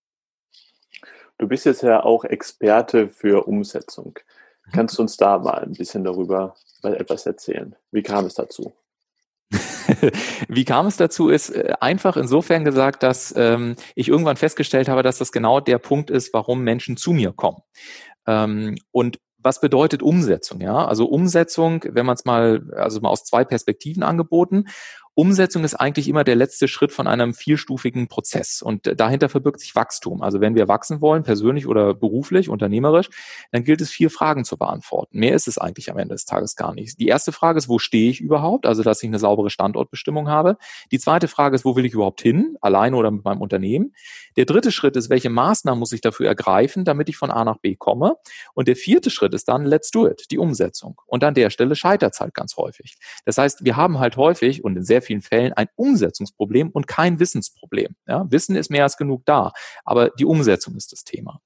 Du 1.38 1.48
bist 1.48 1.66
jetzt 1.66 1.82
ja 1.82 2.02
auch 2.02 2.24
Experte 2.24 3.08
für 3.08 3.46
Umsetzung. 3.46 4.18
Mhm. 4.66 4.72
Kannst 4.72 4.98
du 4.98 5.02
uns 5.02 5.16
da 5.16 5.38
mal 5.38 5.62
ein 5.62 5.72
bisschen 5.72 6.04
darüber 6.04 6.54
etwas 6.82 7.26
erzählen? 7.26 7.74
Wie 7.90 8.02
kam 8.02 8.26
es 8.26 8.34
dazu? 8.34 8.72
Wie 10.48 10.64
kam 10.64 10.86
es 10.86 10.96
dazu, 10.96 11.28
ist 11.28 11.50
äh, 11.50 11.74
einfach 11.80 12.16
insofern 12.16 12.64
gesagt, 12.64 13.02
dass 13.02 13.34
ähm, 13.36 13.76
ich 13.94 14.08
irgendwann 14.08 14.36
festgestellt 14.36 14.88
habe, 14.88 15.02
dass 15.02 15.18
das 15.18 15.32
genau 15.32 15.60
der 15.60 15.78
Punkt 15.78 16.10
ist, 16.10 16.32
warum 16.32 16.62
Menschen 16.62 16.96
zu 16.96 17.12
mir 17.12 17.32
kommen. 17.32 17.62
Ähm, 18.26 18.76
und 18.90 19.18
was 19.44 19.60
bedeutet 19.60 20.02
Umsetzung? 20.02 20.60
Ja, 20.60 20.86
also 20.86 21.06
Umsetzung, 21.06 21.84
wenn 21.86 22.06
man 22.06 22.14
es 22.14 22.24
mal, 22.24 22.62
also 22.74 23.00
mal 23.00 23.10
aus 23.10 23.24
zwei 23.24 23.44
Perspektiven 23.44 24.02
angeboten. 24.02 24.66
Umsetzung 25.16 25.62
ist 25.62 25.74
eigentlich 25.74 26.08
immer 26.08 26.24
der 26.24 26.34
letzte 26.34 26.66
Schritt 26.66 26.90
von 26.90 27.06
einem 27.06 27.34
vielstufigen 27.34 28.08
Prozess 28.08 28.62
und 28.62 29.00
dahinter 29.00 29.28
verbirgt 29.28 29.60
sich 29.60 29.76
Wachstum. 29.76 30.22
Also 30.22 30.40
wenn 30.40 30.56
wir 30.56 30.66
wachsen 30.66 31.00
wollen, 31.00 31.22
persönlich 31.22 31.68
oder 31.68 31.94
beruflich, 31.94 32.48
unternehmerisch, 32.48 33.10
dann 33.52 33.62
gilt 33.62 33.80
es 33.80 33.90
vier 33.90 34.10
Fragen 34.10 34.44
zu 34.44 34.56
beantworten. 34.56 35.20
Mehr 35.20 35.34
ist 35.34 35.46
es 35.46 35.56
eigentlich 35.56 35.90
am 35.90 35.98
Ende 35.98 36.14
des 36.14 36.24
Tages 36.24 36.56
gar 36.56 36.74
nicht. 36.74 36.98
Die 36.98 37.06
erste 37.06 37.30
Frage 37.30 37.58
ist, 37.58 37.68
wo 37.68 37.78
stehe 37.78 38.10
ich 38.10 38.20
überhaupt? 38.20 38.66
Also 38.66 38.82
dass 38.82 39.02
ich 39.04 39.08
eine 39.08 39.20
saubere 39.20 39.50
Standortbestimmung 39.50 40.28
habe. 40.28 40.56
Die 40.90 40.98
zweite 40.98 41.28
Frage 41.28 41.54
ist, 41.54 41.64
wo 41.64 41.76
will 41.76 41.86
ich 41.86 41.92
überhaupt 41.92 42.20
hin? 42.20 42.56
Alleine 42.60 42.96
oder 42.96 43.12
mit 43.12 43.24
meinem 43.24 43.40
Unternehmen? 43.40 43.94
Der 44.36 44.46
dritte 44.46 44.72
Schritt 44.72 44.96
ist, 44.96 45.10
welche 45.10 45.30
Maßnahmen 45.30 45.78
muss 45.78 45.92
ich 45.92 46.00
dafür 46.00 46.26
ergreifen, 46.26 46.84
damit 46.84 47.08
ich 47.08 47.16
von 47.16 47.30
A 47.30 47.44
nach 47.44 47.58
B 47.58 47.76
komme? 47.76 48.16
Und 48.54 48.66
der 48.66 48.74
vierte 48.74 49.10
Schritt 49.10 49.32
ist 49.32 49.46
dann, 49.46 49.64
let's 49.64 49.92
do 49.92 50.08
it, 50.08 50.24
die 50.32 50.38
Umsetzung. 50.38 51.00
Und 51.06 51.22
an 51.22 51.34
der 51.34 51.50
Stelle 51.50 51.76
scheitert 51.76 52.14
es 52.14 52.20
halt 52.20 52.34
ganz 52.34 52.56
häufig. 52.56 52.96
Das 53.24 53.38
heißt, 53.38 53.64
wir 53.64 53.76
haben 53.76 54.00
halt 54.00 54.16
häufig 54.16 54.64
und 54.64 54.76
in 54.76 54.84
sehr 54.84 55.03
vielen 55.04 55.22
Fällen 55.22 55.52
ein 55.52 55.68
Umsetzungsproblem 55.76 56.70
und 56.70 56.86
kein 56.86 57.20
Wissensproblem. 57.20 57.94
Ja, 58.06 58.30
Wissen 58.30 58.56
ist 58.56 58.70
mehr 58.70 58.82
als 58.84 58.96
genug 58.96 59.24
da, 59.24 59.52
aber 59.84 60.10
die 60.10 60.24
Umsetzung 60.24 60.76
ist 60.76 60.92
das 60.92 61.04
Thema. 61.04 61.40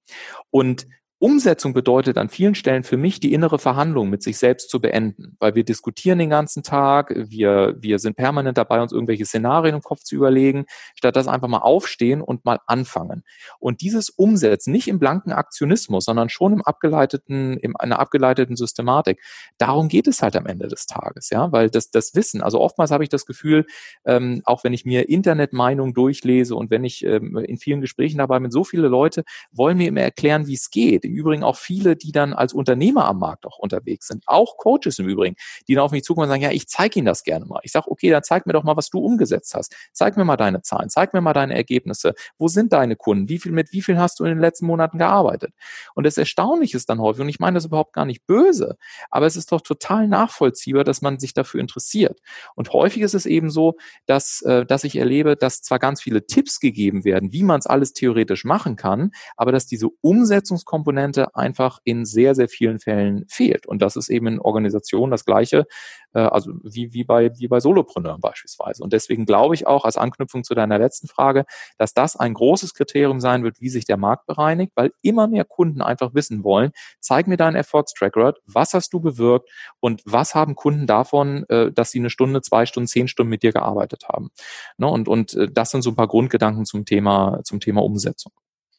Und 0.51 0.87
Umsetzung 1.21 1.73
bedeutet 1.73 2.17
an 2.17 2.29
vielen 2.29 2.55
Stellen 2.55 2.85
für 2.85 2.97
mich, 2.97 3.19
die 3.19 3.33
innere 3.33 3.59
Verhandlung 3.59 4.09
mit 4.09 4.23
sich 4.23 4.39
selbst 4.39 4.71
zu 4.71 4.81
beenden, 4.81 5.37
weil 5.41 5.57
wir 5.57 5.65
diskutieren 5.65 6.21
den 6.21 6.31
ganzen 6.31 6.63
Tag, 6.63 7.13
wir, 7.13 7.75
wir 7.81 7.99
sind 7.99 8.17
permanent 8.17 8.57
dabei, 8.57 8.81
uns 8.81 8.93
irgendwelche 8.93 9.25
Szenarien 9.25 9.75
im 9.75 9.83
Kopf 9.83 10.05
zu 10.05 10.15
überlegen, 10.15 10.67
statt 10.95 11.17
das 11.17 11.27
einfach 11.27 11.49
mal 11.49 11.59
aufstehen 11.59 12.23
und 12.23 12.45
mal 12.45 12.61
anfangen. 12.67 13.25
Und 13.59 13.81
dieses 13.81 14.11
Umsetzen, 14.11 14.71
nicht 14.71 14.87
im 14.87 15.01
blanken 15.01 15.33
Aktionismus, 15.33 16.05
sondern 16.05 16.29
schon 16.29 16.53
im 16.53 16.63
abgeleiteten, 16.63 17.57
in 17.57 17.75
einer 17.75 17.99
abgeleiteten 17.99 18.55
Systematik, 18.55 19.21
darum 19.59 19.89
geht 19.89 20.07
es 20.07 20.23
halt 20.23 20.37
am 20.37 20.47
Ende 20.47 20.69
des 20.69 20.87
Tages, 20.87 21.31
ja, 21.31 21.51
weil 21.51 21.69
das, 21.69 21.91
das 21.91 22.15
Wissen, 22.15 22.43
also 22.43 22.61
oftmals 22.61 22.93
habe 22.93 23.03
ich 23.03 23.11
das 23.11 23.27
Gefühl, 23.27 23.67
ähm, 24.05 24.43
auch 24.45 24.63
wenn 24.63 24.73
ich 24.73 24.85
mir 24.85 25.09
Internetmeinungen 25.09 25.95
durchlese 25.95 26.55
und 26.55 26.71
wenn 26.71 26.85
ich 26.85 27.05
ähm, 27.05 27.37
in 27.39 27.59
vielen 27.59 27.81
Gesprächen 27.81 28.19
dabei 28.19 28.39
bin, 28.39 28.53
so 28.53 28.63
viele 28.63 28.87
Leute 28.87 29.25
wollen 29.51 29.79
mir 29.79 29.89
immer 29.89 30.03
erklären, 30.03 30.47
wie 30.47 30.55
es 30.55 30.71
geht 30.71 31.08
im 31.09 31.15
Übrigen 31.15 31.43
auch 31.43 31.57
viele, 31.57 31.97
die 31.97 32.13
dann 32.13 32.33
als 32.33 32.53
Unternehmer 32.53 33.07
am 33.07 33.19
Markt 33.19 33.47
auch 33.47 33.59
unterwegs 33.59 34.07
sind. 34.07 34.25
Auch 34.27 34.57
Coaches 34.57 34.99
im 34.99 35.09
Übrigen, 35.09 35.37
die 35.67 35.75
dann 35.75 35.85
auf 35.85 35.91
mich 35.91 36.05
zukommen 36.05 36.25
und 36.25 36.31
sagen, 36.31 36.43
ja, 36.43 36.51
ich 36.51 36.69
zeige 36.69 36.99
Ihnen 36.99 37.07
das 37.07 37.25
gerne 37.25 37.47
mal. 37.47 37.61
Ich 37.63 37.73
sage, 37.73 37.91
okay, 37.91 38.11
dann 38.11 38.23
zeig 38.23 38.47
mir 38.47 38.53
doch 38.53 38.65
mal, 38.65 38.77
was 38.77 38.91
du 38.91 38.99
umgesetzt 38.99 39.55
hast. 39.55 39.75
Zeig 39.93 40.17
mir 40.17 40.25
mal 40.25 40.37
deine 40.37 40.63
Zahlen, 40.63 40.89
zeig 40.91 41.15
mir 41.15 41.21
mal 41.21 41.33
deine 41.33 41.55
Ergebnisse. 41.55 42.15
Wo 42.39 42.49
sind 42.49 42.73
deine 42.73 42.97
Kunden? 42.97 43.29
Wie 43.29 43.39
viel, 43.39 43.53
mit 43.53 43.73
wie 43.73 43.83
viel 43.83 43.99
hast 43.99 44.21
du 44.21 44.25
in 44.25 44.31
den 44.31 44.41
letzten 44.41 44.67
Monaten 44.67 44.99
gearbeitet? 44.99 45.53
Und 45.95 46.05
das 46.05 46.19
Erstaunliche 46.19 46.77
ist 46.77 46.89
dann 46.89 47.01
häufig, 47.01 47.23
und 47.23 47.29
ich 47.29 47.41
meine 47.41 47.55
das 47.55 47.65
überhaupt 47.65 47.93
gar 47.93 48.05
nicht 48.05 48.27
böse, 48.27 48.77
aber 49.11 49.27
es 49.27 49.37
ist 49.37 49.53
doch 49.53 49.61
total 49.61 50.09
nachvollziehbar, 50.09 50.85
dass 50.85 51.03
man 51.03 51.19
sich 51.19 51.35
dafür 51.35 51.61
interessiert. 51.61 52.21
Und 52.55 52.73
häufig 52.73 53.03
ist 53.03 53.15
es 53.15 53.27
eben 53.27 53.51
so, 53.51 53.77
dass, 54.07 54.43
äh, 54.43 54.67
dass 54.67 54.85
ich 54.85 54.97
erlebe, 54.97 55.37
dass 55.37 55.63
zwar 55.63 55.79
ganz 55.79 56.03
viele 56.03 56.27
Tipps 56.27 56.61
gegeben 56.61 57.05
werden, 57.05 57.33
wie 57.33 57.43
man 57.43 57.59
es 57.59 57.67
alles 57.67 57.93
theoretisch 57.93 58.45
machen 58.45 58.77
kann, 58.77 59.13
aber 59.37 59.53
dass 59.53 59.67
diese 59.67 59.89
Umsetzungskomponente 60.01 60.98
Komponente 60.99 61.35
einfach 61.37 61.79
in 61.85 62.05
sehr, 62.05 62.35
sehr 62.35 62.49
vielen 62.49 62.81
Fällen 62.81 63.25
fehlt. 63.29 63.67
Und 63.67 63.83
das 63.83 63.95
ist 63.95 64.09
eben 64.09 64.27
in 64.27 64.41
Organisationen 64.41 65.13
das 65.13 65.25
Gleiche, 65.25 65.67
äh, 66.13 66.21
also 66.21 66.53
wie, 66.65 66.93
wie 66.93 67.05
bei, 67.05 67.31
wie 67.39 67.47
bei 67.47 67.61
Solopreneuren 67.61 68.21
beispielsweise. 68.21 68.83
Und 68.83 68.93
deswegen 68.93 69.25
glaube 69.25 69.55
ich 69.55 69.67
auch 69.67 69.85
als 69.85 69.97
Anknüpfung 69.97 70.43
zu 70.43 70.55
deiner 70.55 70.79
letzten 70.79 71.07
Frage, 71.07 71.45
dass 71.77 71.95
das 71.95 72.17
ein 72.17 72.35
großes 72.35 72.75
Kriterium 72.75 73.21
sein 73.21 73.45
wird, 73.45 73.61
wie 73.61 73.69
sich 73.69 73.85
der 73.85 73.97
Markt 73.97 74.27
bereinigt, 74.27 74.73
weil 74.75 74.91
immer 75.03 75.29
mehr 75.29 75.45
Kunden 75.45 75.83
einfach 75.83 76.15
wissen 76.15 76.43
wollen, 76.43 76.73
zeig 77.01 77.29
mir 77.29 77.37
deinen 77.37 77.57
Erfolgstrackrecord, 77.57 78.39
was 78.47 78.75
hast 78.75 78.93
du 78.93 79.01
bewirkt 79.01 79.49
und 79.79 80.03
was 80.05 80.35
haben 80.35 80.57
Kunden 80.57 80.87
davon, 80.87 81.45
äh, 81.49 81.71
dass 81.71 81.93
sie 81.93 82.01
eine 82.01 82.11
Stunde, 82.11 82.43
zwei 82.43 82.67
Stunden, 82.67 82.89
zehn 82.89 83.07
Stunden 83.07 83.31
mit 83.31 83.45
dir 83.45 83.53
gearbeitet 83.53 84.05
haben. 84.09 84.31
Ne? 84.79 84.89
Und, 84.89 85.07
und 85.07 85.35
äh, 85.35 85.49
das 85.51 85.71
sind 85.71 85.83
so 85.83 85.91
ein 85.91 85.97
paar 85.97 86.09
Grundgedanken 86.09 86.65
zum 86.65 86.85
Thema, 86.85 87.41
zum 87.45 87.61
Thema 87.61 87.85
Umsetzung. 87.85 88.33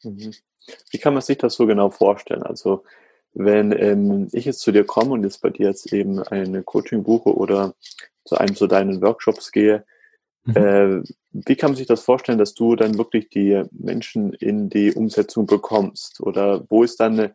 Mhm. 0.04 0.34
Wie 0.92 0.98
kann 0.98 1.14
man 1.14 1.22
sich 1.22 1.38
das 1.38 1.56
so 1.56 1.66
genau 1.66 1.90
vorstellen? 1.90 2.44
Also 2.44 2.84
wenn 3.34 3.72
ähm, 3.72 4.28
ich 4.32 4.46
jetzt 4.46 4.60
zu 4.60 4.72
dir 4.72 4.86
komme 4.86 5.12
und 5.12 5.24
jetzt 5.24 5.42
bei 5.42 5.50
dir 5.50 5.68
jetzt 5.68 5.94
eben 5.94 6.20
eine 6.20 6.64
Coaching 6.64 7.04
buche 7.04 7.36
oder 7.36 7.74
zu 8.26 8.38
einem 8.38 8.56
zu 8.56 8.68
deinen 8.68 9.02
Workshops 9.02 9.52
gehe, 9.52 9.86
mhm. 10.44 10.56
äh, 10.56 11.04
wie 11.32 11.56
kann 11.56 11.72
man 11.72 11.78
sich 11.78 11.88
das 11.88 12.02
vorstellen, 12.02 12.40
dass 12.40 12.54
du 12.54 12.76
dann 12.76 12.98
wirklich 12.98 13.30
die 13.30 13.64
Menschen 13.72 14.34
in 14.34 14.70
die 14.70 14.94
Umsetzung 14.94 15.46
bekommst? 15.46 16.22
Oder 16.22 16.66
wo 16.70 16.84
ist 16.84 17.00
dann 17.00 17.32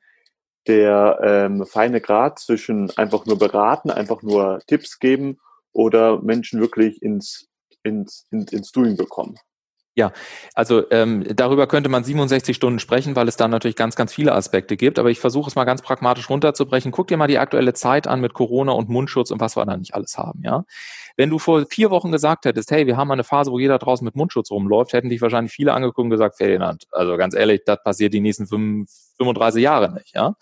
der 0.66 1.18
ähm, 1.22 1.66
feine 1.66 2.00
Grad 2.00 2.38
zwischen 2.38 2.90
einfach 2.96 3.26
nur 3.26 3.38
beraten, 3.38 3.90
einfach 3.90 4.22
nur 4.22 4.60
Tipps 4.66 4.98
geben 4.98 5.38
oder 5.72 6.20
Menschen 6.22 6.60
wirklich 6.60 7.02
ins, 7.02 7.48
ins, 7.82 8.26
ins, 8.30 8.52
ins 8.52 8.72
Doing 8.72 8.96
bekommen? 8.96 9.36
Ja, 9.96 10.12
also 10.54 10.90
ähm, 10.90 11.24
darüber 11.36 11.68
könnte 11.68 11.88
man 11.88 12.02
67 12.02 12.56
Stunden 12.56 12.80
sprechen, 12.80 13.14
weil 13.14 13.28
es 13.28 13.36
da 13.36 13.46
natürlich 13.46 13.76
ganz, 13.76 13.94
ganz 13.94 14.12
viele 14.12 14.32
Aspekte 14.32 14.76
gibt. 14.76 14.98
Aber 14.98 15.10
ich 15.10 15.20
versuche 15.20 15.48
es 15.48 15.54
mal 15.54 15.64
ganz 15.64 15.82
pragmatisch 15.82 16.28
runterzubrechen. 16.28 16.90
Guck 16.90 17.06
dir 17.06 17.16
mal 17.16 17.28
die 17.28 17.38
aktuelle 17.38 17.74
Zeit 17.74 18.08
an 18.08 18.20
mit 18.20 18.34
Corona 18.34 18.72
und 18.72 18.88
Mundschutz 18.88 19.30
und 19.30 19.40
was 19.40 19.56
wir 19.56 19.64
da 19.64 19.76
nicht 19.76 19.94
alles 19.94 20.18
haben. 20.18 20.40
Ja, 20.42 20.64
wenn 21.16 21.30
du 21.30 21.38
vor 21.38 21.64
vier 21.70 21.90
Wochen 21.90 22.10
gesagt 22.10 22.44
hättest, 22.44 22.72
hey, 22.72 22.86
wir 22.86 22.96
haben 22.96 23.10
eine 23.12 23.22
Phase, 23.22 23.52
wo 23.52 23.58
jeder 23.60 23.78
draußen 23.78 24.04
mit 24.04 24.16
Mundschutz 24.16 24.50
rumläuft, 24.50 24.92
hätten 24.92 25.10
dich 25.10 25.20
wahrscheinlich 25.20 25.52
viele 25.52 25.72
angeguckt 25.72 26.04
und 26.06 26.10
gesagt, 26.10 26.36
Ferdinand, 26.38 26.86
also 26.90 27.16
ganz 27.16 27.34
ehrlich, 27.34 27.62
das 27.64 27.82
passiert 27.84 28.14
die 28.14 28.20
nächsten 28.20 28.46
35 28.46 29.62
Jahre 29.62 29.92
nicht. 29.92 30.14
Ja. 30.14 30.34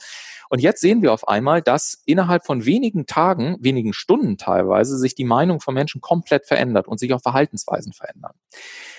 Und 0.53 0.59
jetzt 0.59 0.83
sehen 0.83 1.01
wir 1.01 1.15
auf 1.15 1.29
einmal, 1.29 1.63
dass 1.63 2.03
innerhalb 2.05 2.45
von 2.45 2.67
wenigen 2.67 3.07
Tagen, 3.07 3.57
wenigen 3.61 3.95
Stunden 3.95 4.37
teilweise, 4.37 4.99
sich 4.99 5.15
die 5.15 5.25
Meinung 5.25 5.61
von 5.61 5.73
Menschen 5.73 6.03
komplett 6.03 6.45
verändert 6.45 6.87
und 6.87 7.01
sich 7.01 7.15
auch 7.15 7.23
Verhaltensweisen 7.23 7.95
verändern. 7.95 8.35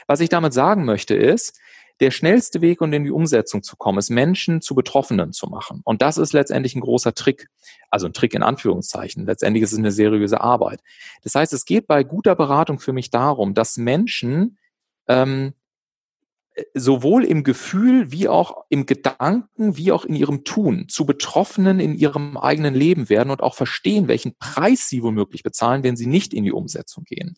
Was 0.08 0.20
ich 0.20 0.30
damit 0.30 0.52
sagen 0.52 0.84
möchte 0.84 1.13
ist, 1.13 1.60
der 2.00 2.10
schnellste 2.10 2.62
Weg, 2.62 2.82
um 2.82 2.92
in 2.92 3.04
die 3.04 3.12
Umsetzung 3.12 3.62
zu 3.62 3.76
kommen, 3.78 4.00
ist 4.00 4.10
Menschen 4.10 4.62
zu 4.62 4.74
Betroffenen 4.74 5.32
zu 5.32 5.46
machen. 5.46 5.82
Und 5.84 6.02
das 6.02 6.18
ist 6.18 6.34
letztendlich 6.34 6.74
ein 6.74 6.82
großer 6.82 7.13
Trick. 7.13 7.50
Also 7.92 8.08
ein 8.08 8.13
Trick 8.13 8.34
in 8.34 8.42
Anführungszeichen. 8.42 9.28
Letztendlich 9.28 9.62
ist 9.62 9.74
es 9.74 9.78
eine 9.78 9.92
seriöse 9.92 10.42
Arbeit. 10.42 10.80
Das 11.22 11.36
heißt, 11.36 11.54
es 11.54 11.66
geht 11.66 11.86
bei 11.86 12.04
guter 12.04 12.34
Beratung 12.34 12.80
für 12.80 12.94
mich 12.94 13.12
darum, 13.12 13.54
dass 13.54 13.78
Menschen 13.78 14.58
ähm, 15.08 15.54
sowohl 16.74 17.24
im 17.24 17.44
Gefühl 17.44 18.12
wie 18.12 18.28
auch 18.28 18.66
im 18.70 18.86
Gedanken 18.86 19.78
wie 19.78 19.92
auch 19.92 20.06
in 20.06 20.16
ihrem 20.16 20.44
Tun 20.44 20.88
zu 20.88 21.06
Betroffenen 21.06 21.80
in 21.80 21.96
ihrem 21.96 22.38
eigenen 22.38 22.76
Leben 22.76 23.10
werden 23.10 23.32
und 23.32 23.42
auch 23.42 23.56
verstehen, 23.56 24.08
welchen 24.08 24.36
Preis 24.38 24.88
sie 24.88 25.04
womöglich 25.04 25.44
bezahlen, 25.44 25.84
wenn 25.84 25.96
sie 25.96 26.08
nicht 26.08 26.34
in 26.34 26.44
die 26.44 26.52
Umsetzung 26.52 27.06
gehen. 27.06 27.36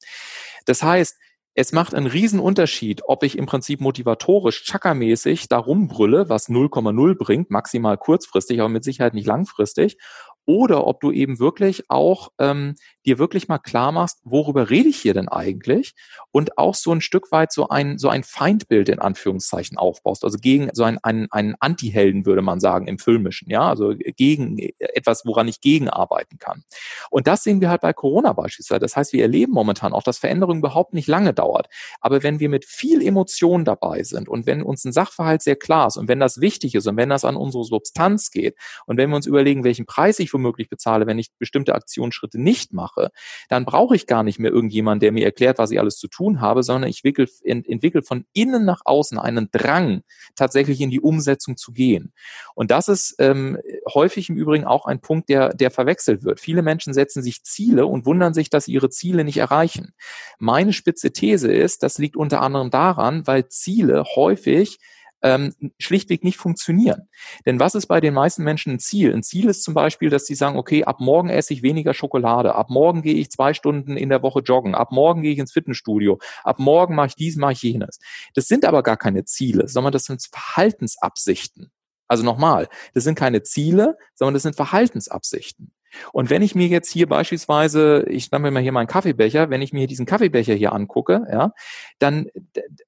Das 0.66 0.84
heißt, 0.84 1.16
es 1.58 1.72
macht 1.72 1.96
einen 1.96 2.08
riesen 2.08 2.42
Unterschied, 2.42 3.04
ob 3.06 3.24
ich 3.24 3.38
im 3.38 3.46
Prinzip 3.46 3.80
motivatorisch, 3.80 4.66
chakra-mäßig 4.66 5.48
da 5.48 5.58
rumbrülle, 5.58 6.28
was 6.28 6.50
0,0 6.50 7.16
bringt, 7.16 7.50
maximal 7.50 7.98
kurzfristig, 7.98 8.60
aber 8.60 8.68
mit 8.68 8.84
Sicherheit 8.84 9.14
nicht 9.14 9.26
langfristig, 9.26 9.98
oder 10.46 10.88
ob 10.88 11.02
du 11.02 11.12
eben 11.12 11.40
wirklich 11.40 11.90
auch 11.90 12.30
ähm, 12.40 12.76
dir 13.06 13.20
wirklich 13.20 13.48
mal 13.48 13.60
klar 13.60 13.92
machst, 13.92 14.20
worüber 14.24 14.70
rede 14.70 14.90
ich 14.90 14.98
hier 14.98 15.14
denn 15.14 15.28
eigentlich 15.28 15.94
und 16.32 16.58
auch 16.58 16.76
so 16.76 16.92
ein 16.92 17.02
Stück 17.02 17.32
weit 17.32 17.52
so 17.52 17.70
ein 17.70 17.98
so 17.98 18.10
ein 18.10 18.24
Feindbild 18.24 18.90
in 18.90 19.00
Anführungszeichen 19.00 19.78
aufbaust, 19.78 20.24
also 20.24 20.38
gegen 20.38 20.70
so 20.74 20.84
ein 20.84 20.98
ein, 21.04 21.28
ein 21.32 21.56
Anti-Helden 21.60 22.26
würde 22.26 22.42
man 22.42 22.60
sagen 22.60 22.88
im 22.88 23.00
Filmischen, 23.00 23.50
ja, 23.50 23.70
also 23.70 23.94
gegen 23.96 24.58
etwas, 24.80 25.26
woran 25.26 25.48
ich 25.48 25.62
gegenarbeiten 25.62 26.38
kann. 26.40 26.64
Und 27.10 27.28
das 27.28 27.44
sehen 27.44 27.62
wir 27.62 27.70
halt 27.70 27.82
bei 27.82 27.94
Corona 27.94 28.34
beispielsweise. 28.34 28.80
Das 28.80 28.96
heißt, 28.96 29.14
wir 29.14 29.22
erleben 29.22 29.54
momentan 29.54 29.94
auch, 29.94 30.04
dass 30.04 30.18
Veränderung 30.18 30.60
überhaupt 30.60 30.94
nicht 30.94 31.08
lange 31.08 31.34
dauert. 31.34 31.68
Aber 32.02 32.24
wenn 32.24 32.40
wir 32.40 32.50
mit 32.50 32.66
viel 32.66 33.06
Emotion 33.06 33.66
dabei 33.66 34.04
sind 34.04 34.30
und 34.30 34.46
wenn 34.46 34.62
uns 34.62 34.86
ein 34.86 34.94
Sachverhalt 34.94 35.42
sehr 35.42 35.56
klar 35.56 35.88
ist 35.88 35.98
und 35.98 36.08
wenn 36.08 36.20
das 36.20 36.42
wichtig 36.42 36.76
ist 36.76 36.88
und 36.88 36.98
wenn 36.98 37.10
das 37.10 37.26
an 37.26 37.36
unsere 37.36 37.64
Substanz 37.64 38.32
geht 38.32 38.56
und 38.86 38.98
wenn 38.98 39.10
wir 39.10 39.16
uns 39.16 39.28
überlegen, 39.28 39.64
welchen 39.64 39.86
Preis 39.86 40.20
ich 40.20 40.35
womöglich 40.36 40.70
bezahle, 40.70 41.08
wenn 41.08 41.20
ich 41.20 41.32
bestimmte 41.38 41.76
Aktionsschritte 41.76 42.40
nicht 42.40 42.74
mache, 42.74 43.10
dann 43.50 43.66
brauche 43.66 43.96
ich 43.96 44.08
gar 44.08 44.24
nicht 44.24 44.40
mehr 44.40 44.52
irgendjemanden, 44.52 45.00
der 45.00 45.12
mir 45.12 45.26
erklärt, 45.26 45.58
was 45.58 45.72
ich 45.72 45.80
alles 45.80 45.98
zu 45.98 46.08
tun 46.08 46.42
habe, 46.42 46.64
sondern 46.64 46.90
ich 46.90 47.04
wickel, 47.04 47.28
ent, 47.44 47.68
entwickle 47.68 48.04
von 48.04 48.26
innen 48.34 48.66
nach 48.66 48.82
außen 48.86 49.18
einen 49.18 49.50
Drang, 49.52 50.04
tatsächlich 50.36 50.82
in 50.82 50.90
die 50.90 51.02
Umsetzung 51.02 51.58
zu 51.58 51.72
gehen. 51.72 52.14
Und 52.54 52.72
das 52.72 52.88
ist 52.88 53.16
ähm, 53.20 53.58
häufig 53.94 54.30
im 54.30 54.38
Übrigen 54.38 54.66
auch 54.66 54.86
ein 54.86 55.02
Punkt, 55.02 55.30
der, 55.30 55.50
der 55.50 55.72
verwechselt 55.72 56.24
wird. 56.24 56.40
Viele 56.40 56.62
Menschen 56.62 56.94
setzen 56.94 57.24
sich 57.24 57.44
Ziele 57.44 57.86
und 57.86 58.06
wundern 58.06 58.34
sich, 58.34 58.50
dass 58.50 58.66
sie 58.66 58.74
ihre 58.74 58.90
Ziele 58.90 59.24
nicht 59.24 59.38
erreichen. 59.38 59.94
Meine 60.40 60.74
spitze 60.74 61.12
These 61.12 61.52
ist, 61.52 61.84
das 61.84 61.98
liegt 61.98 62.16
unter 62.16 62.42
anderem 62.42 62.70
daran, 62.70 63.26
weil 63.26 63.48
Ziele 63.48 64.04
häufig 64.16 64.80
ähm, 65.26 65.56
schlichtweg 65.80 66.24
nicht 66.24 66.38
funktionieren. 66.38 67.10
Denn 67.48 67.60
was 67.60 67.74
ist 67.74 67.88
bei 67.88 68.00
den 68.00 68.14
meisten 68.14 68.44
Menschen 68.44 68.74
ein 68.74 68.80
Ziel? 68.80 69.12
Ein 69.12 69.24
Ziel 69.24 69.50
ist 69.50 69.64
zum 69.64 69.74
Beispiel, 69.74 70.12
dass 70.12 70.28
sie 70.28 70.36
sagen, 70.36 70.56
okay, 70.56 70.84
ab 70.84 71.00
morgen 71.00 71.30
esse 71.30 71.52
ich 71.52 71.64
weniger 71.64 71.96
Schokolade, 71.96 72.54
ab 72.54 72.70
morgen 72.70 73.02
gehe 73.02 73.16
ich 73.16 73.32
zwei 73.32 73.56
Stunden 73.56 73.98
in 73.98 74.10
der 74.10 74.22
Woche 74.22 74.42
joggen, 74.42 74.76
ab 74.76 74.92
morgen 74.92 75.24
gehe 75.24 75.34
ich 75.34 75.40
ins 75.40 75.52
Fitnessstudio, 75.52 76.20
ab 76.44 76.60
morgen 76.60 76.94
mache 76.94 77.08
ich 77.08 77.16
dies, 77.16 77.38
mache 77.38 77.54
ich 77.54 77.64
jenes. 77.64 78.00
Das 78.36 78.48
sind 78.48 78.66
aber 78.66 78.84
gar 78.84 78.98
keine 78.98 79.26
Ziele, 79.26 79.68
sondern 79.68 79.92
das 79.92 80.04
sind 80.04 80.22
Verhaltensabsichten. 80.32 81.72
Also 82.08 82.24
nochmal, 82.24 82.68
das 82.94 83.04
sind 83.04 83.16
keine 83.16 83.42
Ziele, 83.42 83.98
sondern 84.14 84.36
das 84.36 84.44
sind 84.44 84.56
Verhaltensabsichten. 84.56 85.72
Und 86.14 86.30
wenn 86.30 86.42
ich 86.42 86.56
mir 86.56 86.68
jetzt 86.68 86.92
hier 86.92 87.08
beispielsweise, 87.08 88.06
ich 88.10 88.32
nehme 88.32 88.52
mal 88.52 88.62
hier 88.62 88.72
meinen 88.72 88.88
Kaffeebecher, 88.88 89.50
wenn 89.50 89.62
ich 89.62 89.74
mir 89.74 89.88
diesen 89.88 90.06
Kaffeebecher 90.06 90.54
hier 90.54 90.74
angucke, 90.74 91.26
ja, 91.32 91.54
dann, 92.00 92.28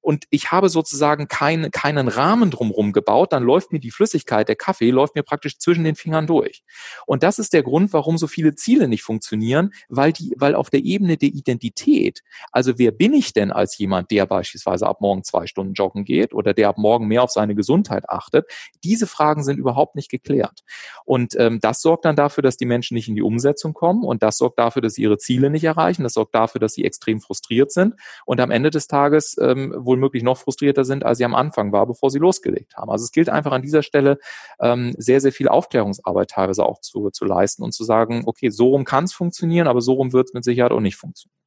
und 0.02 0.26
ich 0.30 0.52
habe 0.52 0.70
sozusagen 0.70 1.28
kein, 1.28 1.72
keinen 1.72 2.08
Rahmen 2.08 2.52
drumherum 2.52 2.94
gebaut, 2.94 3.34
dann 3.34 3.44
läuft 3.44 3.72
mir 3.72 3.80
die 3.80 3.92
Flüssigkeit, 3.92 4.48
der 4.48 4.56
Kaffee, 4.56 4.92
läuft 4.92 5.16
mir 5.16 5.24
praktisch 5.24 5.58
zwischen 5.58 5.84
den 5.84 5.96
Fingern 5.96 6.28
durch. 6.28 6.64
Und 7.06 7.24
das 7.24 7.40
ist 7.40 7.54
der 7.54 7.64
Grund, 7.64 7.94
warum 7.94 8.18
so 8.18 8.28
viele 8.28 8.56
Ziele 8.56 8.88
nicht 8.88 9.04
funktionieren, 9.04 9.72
weil 9.90 10.14
die, 10.14 10.34
weil 10.38 10.56
auf 10.56 10.70
der 10.70 10.84
Ebene 10.84 11.18
der 11.18 11.30
Identität, 11.30 12.22
also 12.52 12.78
wer 12.78 12.92
bin 12.92 13.14
ich 13.14 13.34
denn 13.34 13.52
als 13.52 13.78
jemand, 13.78 14.12
der 14.12 14.26
beispielsweise 14.26 14.88
ab 14.88 15.02
morgen 15.02 15.24
zwei 15.24 15.48
Stunden 15.48 15.74
joggen 15.74 16.06
geht 16.06 16.34
oder 16.34 16.54
der 16.54 16.70
ab 16.70 16.78
morgen 16.78 17.08
mehr 17.08 17.24
auf 17.24 17.32
seine 17.32 17.56
Gesundheit 17.56 18.10
achtet, 18.10 18.46
diese 18.84 19.08
Fragen 19.08 19.44
sind 19.44 19.58
überhaupt 19.58 19.96
nicht 19.96 20.10
geklärt. 20.10 20.62
Und 21.06 21.36
ähm, 21.38 21.60
das 21.62 21.82
sorgt 21.82 22.06
dann 22.06 22.16
dafür, 22.16 22.42
dass 22.42 22.58
die 22.58 22.66
Menschen 22.66 22.97
nicht 22.98 23.08
in 23.08 23.16
die 23.16 23.22
Umsetzung 23.22 23.74
kommen 23.74 24.04
und 24.04 24.24
das 24.24 24.38
sorgt 24.38 24.60
dafür, 24.60 24.82
dass 24.82 24.94
sie 24.94 25.04
ihre 25.04 25.18
Ziele 25.18 25.50
nicht 25.50 25.64
erreichen. 25.64 26.04
Das 26.04 26.14
sorgt 26.14 26.34
dafür, 26.36 26.60
dass 26.60 26.74
sie 26.74 26.84
extrem 26.84 27.22
frustriert 27.22 27.72
sind 27.72 27.96
und 28.26 28.42
am 28.42 28.52
Ende 28.52 28.70
des 28.70 28.88
Tages 28.88 29.38
ähm, 29.40 29.74
wohl 29.78 29.98
möglich 29.98 30.24
noch 30.24 30.38
frustrierter 30.38 30.84
sind, 30.84 31.06
als 31.06 31.20
sie 31.20 31.26
am 31.26 31.36
Anfang 31.36 31.72
war, 31.72 31.86
bevor 31.86 32.10
sie 32.10 32.20
losgelegt 32.20 32.76
haben. 32.76 32.90
Also 32.90 33.06
es 33.06 33.12
gilt 33.12 33.30
einfach 33.30 33.52
an 33.52 33.62
dieser 33.62 33.84
Stelle 33.84 34.18
ähm, 34.60 34.94
sehr, 34.98 35.22
sehr 35.22 35.32
viel 35.32 35.48
Aufklärungsarbeit 35.48 36.32
teilweise 36.32 36.66
auch 36.66 36.82
zu, 36.82 37.10
zu 37.12 37.26
leisten 37.26 37.64
und 37.64 37.74
zu 37.74 37.84
sagen, 37.84 38.24
okay, 38.26 38.50
so 38.50 38.70
rum 38.70 38.84
kann 38.84 39.04
es 39.04 39.14
funktionieren, 39.14 39.68
aber 39.68 39.82
so 39.82 39.94
rum 39.94 40.14
wird 40.14 40.28
es 40.28 40.34
mit 40.34 40.44
Sicherheit 40.44 40.72
auch 40.72 40.80
nicht 40.80 40.96
funktionieren. 40.96 41.38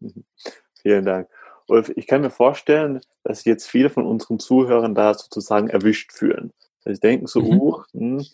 Mhm. 0.00 0.24
Vielen 0.82 1.04
Dank. 1.04 1.28
Ulf, 1.66 1.92
ich 1.94 2.06
kann 2.06 2.22
mir 2.22 2.30
vorstellen, 2.30 3.00
dass 3.22 3.44
jetzt 3.44 3.68
viele 3.68 3.90
von 3.90 4.04
unseren 4.06 4.38
Zuhörern 4.38 4.94
da 4.94 5.14
sozusagen 5.14 5.68
erwischt 5.68 6.12
fühlen. 6.12 6.52
Sie 6.84 6.98
denken 6.98 7.26
so, 7.26 7.42
mhm. 7.42 7.60
uh, 7.60 7.82
hm, 7.92 8.26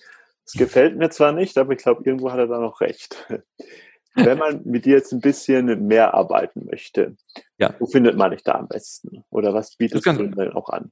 es 0.47 0.53
gefällt 0.53 0.97
mir 0.97 1.11
zwar 1.11 1.33
nicht, 1.33 1.59
aber 1.59 1.73
ich 1.73 1.79
glaube, 1.79 2.05
irgendwo 2.05 2.31
hat 2.31 2.39
er 2.39 2.47
da 2.47 2.59
noch 2.59 2.81
recht. 2.81 3.27
Wenn 4.15 4.39
man 4.39 4.63
mit 4.65 4.87
dir 4.87 4.97
jetzt 4.97 5.13
ein 5.13 5.21
bisschen 5.21 5.87
mehr 5.87 6.15
arbeiten 6.15 6.65
möchte, 6.65 7.17
ja. 7.59 7.75
wo 7.79 7.87
findet 7.87 8.17
man 8.17 8.31
dich 8.31 8.43
da 8.43 8.53
am 8.53 8.67
besten? 8.67 9.25
Oder 9.29 9.53
was 9.53 9.77
bietest 9.77 10.07
du 10.07 10.13
denn 10.13 10.53
auch 10.53 10.71
an? 10.71 10.91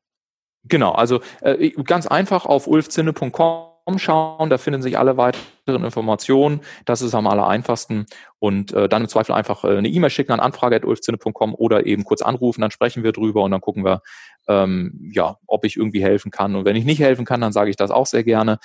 Genau, 0.64 0.92
also 0.92 1.20
äh, 1.40 1.70
ganz 1.70 2.06
einfach 2.06 2.44
auf 2.44 2.66
ulfzinne.com 2.66 3.73
schauen, 3.98 4.50
da 4.50 4.58
finden 4.58 4.82
sich 4.82 4.98
alle 4.98 5.16
weiteren 5.16 5.84
Informationen. 5.84 6.60
Das 6.86 7.02
ist 7.02 7.14
am 7.14 7.26
aller 7.26 7.46
einfachsten. 7.46 8.06
Und 8.38 8.72
äh, 8.72 8.88
dann 8.88 9.02
im 9.02 9.08
Zweifel 9.08 9.32
einfach 9.32 9.64
äh, 9.64 9.76
eine 9.76 9.88
E-Mail 9.88 10.10
schicken 10.10 10.32
an 10.32 10.40
anfrage.ulfzinne.com 10.40 11.54
oder 11.54 11.86
eben 11.86 12.04
kurz 12.04 12.22
anrufen, 12.22 12.62
dann 12.62 12.70
sprechen 12.70 13.02
wir 13.02 13.12
drüber 13.12 13.42
und 13.42 13.50
dann 13.50 13.60
gucken 13.60 13.84
wir, 13.84 14.02
ähm, 14.48 15.10
ja, 15.12 15.38
ob 15.46 15.64
ich 15.64 15.76
irgendwie 15.76 16.02
helfen 16.02 16.30
kann. 16.30 16.56
Und 16.56 16.64
wenn 16.64 16.76
ich 16.76 16.84
nicht 16.84 17.00
helfen 17.00 17.24
kann, 17.24 17.40
dann 17.40 17.52
sage 17.52 17.70
ich 17.70 17.76
das 17.76 17.90
auch 17.90 18.06
sehr 18.06 18.24
gerne, 18.24 18.58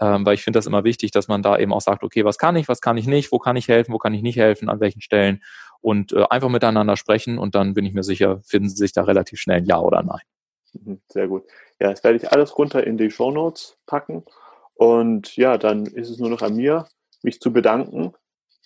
ähm, 0.00 0.24
weil 0.26 0.34
ich 0.34 0.42
finde 0.42 0.58
das 0.58 0.66
immer 0.66 0.84
wichtig, 0.84 1.10
dass 1.10 1.28
man 1.28 1.42
da 1.42 1.58
eben 1.58 1.72
auch 1.72 1.80
sagt, 1.80 2.02
okay, 2.02 2.24
was 2.24 2.38
kann 2.38 2.56
ich, 2.56 2.68
was 2.68 2.80
kann 2.80 2.96
ich 2.96 3.06
nicht, 3.06 3.32
wo 3.32 3.38
kann 3.38 3.56
ich 3.56 3.68
helfen, 3.68 3.92
wo 3.92 3.98
kann 3.98 4.14
ich 4.14 4.22
nicht 4.22 4.36
helfen, 4.36 4.68
an 4.68 4.80
welchen 4.80 5.00
Stellen 5.00 5.42
und 5.80 6.12
äh, 6.12 6.24
einfach 6.30 6.48
miteinander 6.48 6.96
sprechen 6.96 7.38
und 7.38 7.54
dann 7.54 7.74
bin 7.74 7.84
ich 7.84 7.94
mir 7.94 8.02
sicher, 8.02 8.40
finden 8.42 8.68
Sie 8.68 8.76
sich 8.76 8.92
da 8.92 9.04
relativ 9.04 9.38
schnell 9.38 9.58
ein 9.58 9.66
Ja 9.66 9.78
oder 9.80 10.02
Nein. 10.02 10.20
Mhm, 10.72 11.00
sehr 11.08 11.28
gut. 11.28 11.44
Ja, 11.80 11.90
das 11.90 12.02
werde 12.04 12.16
ich 12.16 12.32
alles 12.32 12.56
runter 12.58 12.86
in 12.86 12.96
die 12.96 13.10
Show 13.10 13.30
Notes 13.30 13.78
packen. 13.86 14.24
Und 14.76 15.36
ja, 15.36 15.58
dann 15.58 15.86
ist 15.86 16.10
es 16.10 16.18
nur 16.18 16.30
noch 16.30 16.42
an 16.42 16.54
mir, 16.54 16.86
mich 17.22 17.40
zu 17.40 17.52
bedanken. 17.52 18.12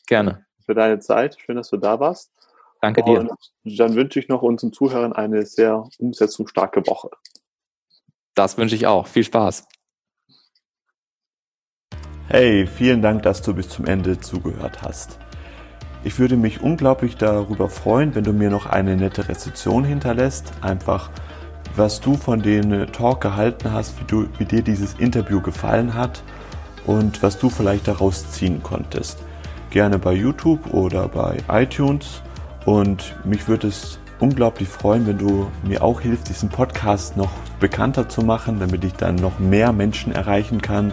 Gerne. 0.06 0.44
Für 0.66 0.74
deine 0.74 0.98
Zeit. 0.98 1.38
Schön, 1.40 1.56
dass 1.56 1.70
du 1.70 1.76
da 1.76 2.00
warst. 2.00 2.32
Danke 2.80 3.02
dir. 3.02 3.20
Und 3.20 3.78
dann 3.78 3.94
wünsche 3.94 4.18
ich 4.18 4.28
noch 4.28 4.42
unseren 4.42 4.72
Zuhörern 4.72 5.12
eine 5.12 5.46
sehr 5.46 5.88
umsetzungsstarke 5.98 6.86
Woche. 6.86 7.10
Das 8.34 8.58
wünsche 8.58 8.74
ich 8.74 8.86
auch. 8.86 9.06
Viel 9.06 9.24
Spaß. 9.24 9.66
Hey, 12.26 12.66
vielen 12.66 13.02
Dank, 13.02 13.22
dass 13.24 13.42
du 13.42 13.54
bis 13.54 13.68
zum 13.68 13.86
Ende 13.86 14.20
zugehört 14.20 14.82
hast. 14.82 15.18
Ich 16.02 16.18
würde 16.18 16.36
mich 16.36 16.62
unglaublich 16.62 17.16
darüber 17.16 17.68
freuen, 17.68 18.14
wenn 18.14 18.24
du 18.24 18.32
mir 18.32 18.50
noch 18.50 18.66
eine 18.66 18.96
nette 18.96 19.28
Rezension 19.28 19.84
hinterlässt. 19.84 20.52
Einfach 20.62 21.10
was 21.76 22.00
du 22.00 22.16
von 22.16 22.42
dem 22.42 22.90
Talk 22.92 23.20
gehalten 23.20 23.72
hast, 23.72 23.98
wie, 24.00 24.04
du, 24.04 24.26
wie 24.38 24.44
dir 24.44 24.62
dieses 24.62 24.94
Interview 24.94 25.40
gefallen 25.40 25.94
hat 25.94 26.22
und 26.86 27.22
was 27.22 27.38
du 27.38 27.50
vielleicht 27.50 27.88
daraus 27.88 28.30
ziehen 28.30 28.62
konntest. 28.62 29.18
Gerne 29.70 29.98
bei 29.98 30.12
YouTube 30.12 30.72
oder 30.72 31.08
bei 31.08 31.38
iTunes. 31.48 32.22
Und 32.64 33.14
mich 33.24 33.48
würde 33.48 33.68
es 33.68 33.98
unglaublich 34.18 34.68
freuen, 34.68 35.06
wenn 35.06 35.18
du 35.18 35.50
mir 35.62 35.82
auch 35.82 36.00
hilfst, 36.00 36.28
diesen 36.28 36.48
Podcast 36.48 37.16
noch 37.16 37.30
bekannter 37.58 38.08
zu 38.08 38.22
machen, 38.22 38.58
damit 38.60 38.84
ich 38.84 38.92
dann 38.94 39.14
noch 39.14 39.38
mehr 39.38 39.72
Menschen 39.72 40.12
erreichen 40.12 40.60
kann. 40.60 40.92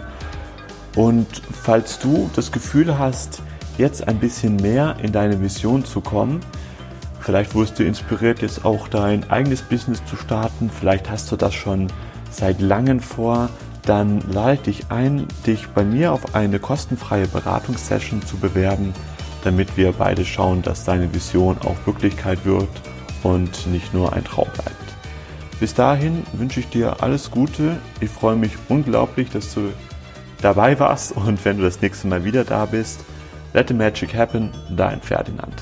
Und 0.96 1.26
falls 1.52 1.98
du 1.98 2.30
das 2.34 2.52
Gefühl 2.52 2.98
hast, 2.98 3.42
jetzt 3.76 4.08
ein 4.08 4.18
bisschen 4.18 4.56
mehr 4.56 4.96
in 5.02 5.12
deine 5.12 5.40
Vision 5.40 5.84
zu 5.84 6.00
kommen, 6.00 6.40
Vielleicht 7.20 7.54
wurdest 7.54 7.78
du 7.78 7.84
inspiriert, 7.84 8.42
jetzt 8.42 8.64
auch 8.64 8.88
dein 8.88 9.28
eigenes 9.30 9.62
Business 9.62 10.04
zu 10.06 10.16
starten. 10.16 10.70
Vielleicht 10.70 11.10
hast 11.10 11.30
du 11.30 11.36
das 11.36 11.54
schon 11.54 11.88
seit 12.30 12.60
langem 12.60 13.00
vor. 13.00 13.50
Dann 13.82 14.20
lade 14.30 14.54
ich 14.54 14.60
dich 14.60 14.90
ein, 14.90 15.26
dich 15.46 15.68
bei 15.68 15.84
mir 15.84 16.12
auf 16.12 16.34
eine 16.34 16.58
kostenfreie 16.58 17.26
Beratungssession 17.26 18.22
zu 18.22 18.36
bewerben, 18.36 18.92
damit 19.44 19.76
wir 19.76 19.92
beide 19.92 20.24
schauen, 20.24 20.62
dass 20.62 20.84
deine 20.84 21.12
Vision 21.14 21.56
auch 21.58 21.76
Wirklichkeit 21.86 22.44
wird 22.44 22.68
und 23.22 23.66
nicht 23.68 23.94
nur 23.94 24.12
ein 24.12 24.24
Traum 24.24 24.48
bleibt. 24.52 24.76
Bis 25.60 25.74
dahin 25.74 26.22
wünsche 26.34 26.60
ich 26.60 26.68
dir 26.68 27.02
alles 27.02 27.30
Gute. 27.30 27.78
Ich 28.00 28.10
freue 28.10 28.36
mich 28.36 28.52
unglaublich, 28.68 29.30
dass 29.30 29.54
du 29.54 29.72
dabei 30.40 30.78
warst 30.78 31.12
und 31.12 31.44
wenn 31.44 31.58
du 31.58 31.64
das 31.64 31.80
nächste 31.80 32.06
Mal 32.06 32.24
wieder 32.24 32.44
da 32.44 32.66
bist, 32.66 33.00
let 33.54 33.68
the 33.68 33.74
magic 33.74 34.14
happen, 34.14 34.52
dein 34.76 35.00
Ferdinand. 35.00 35.54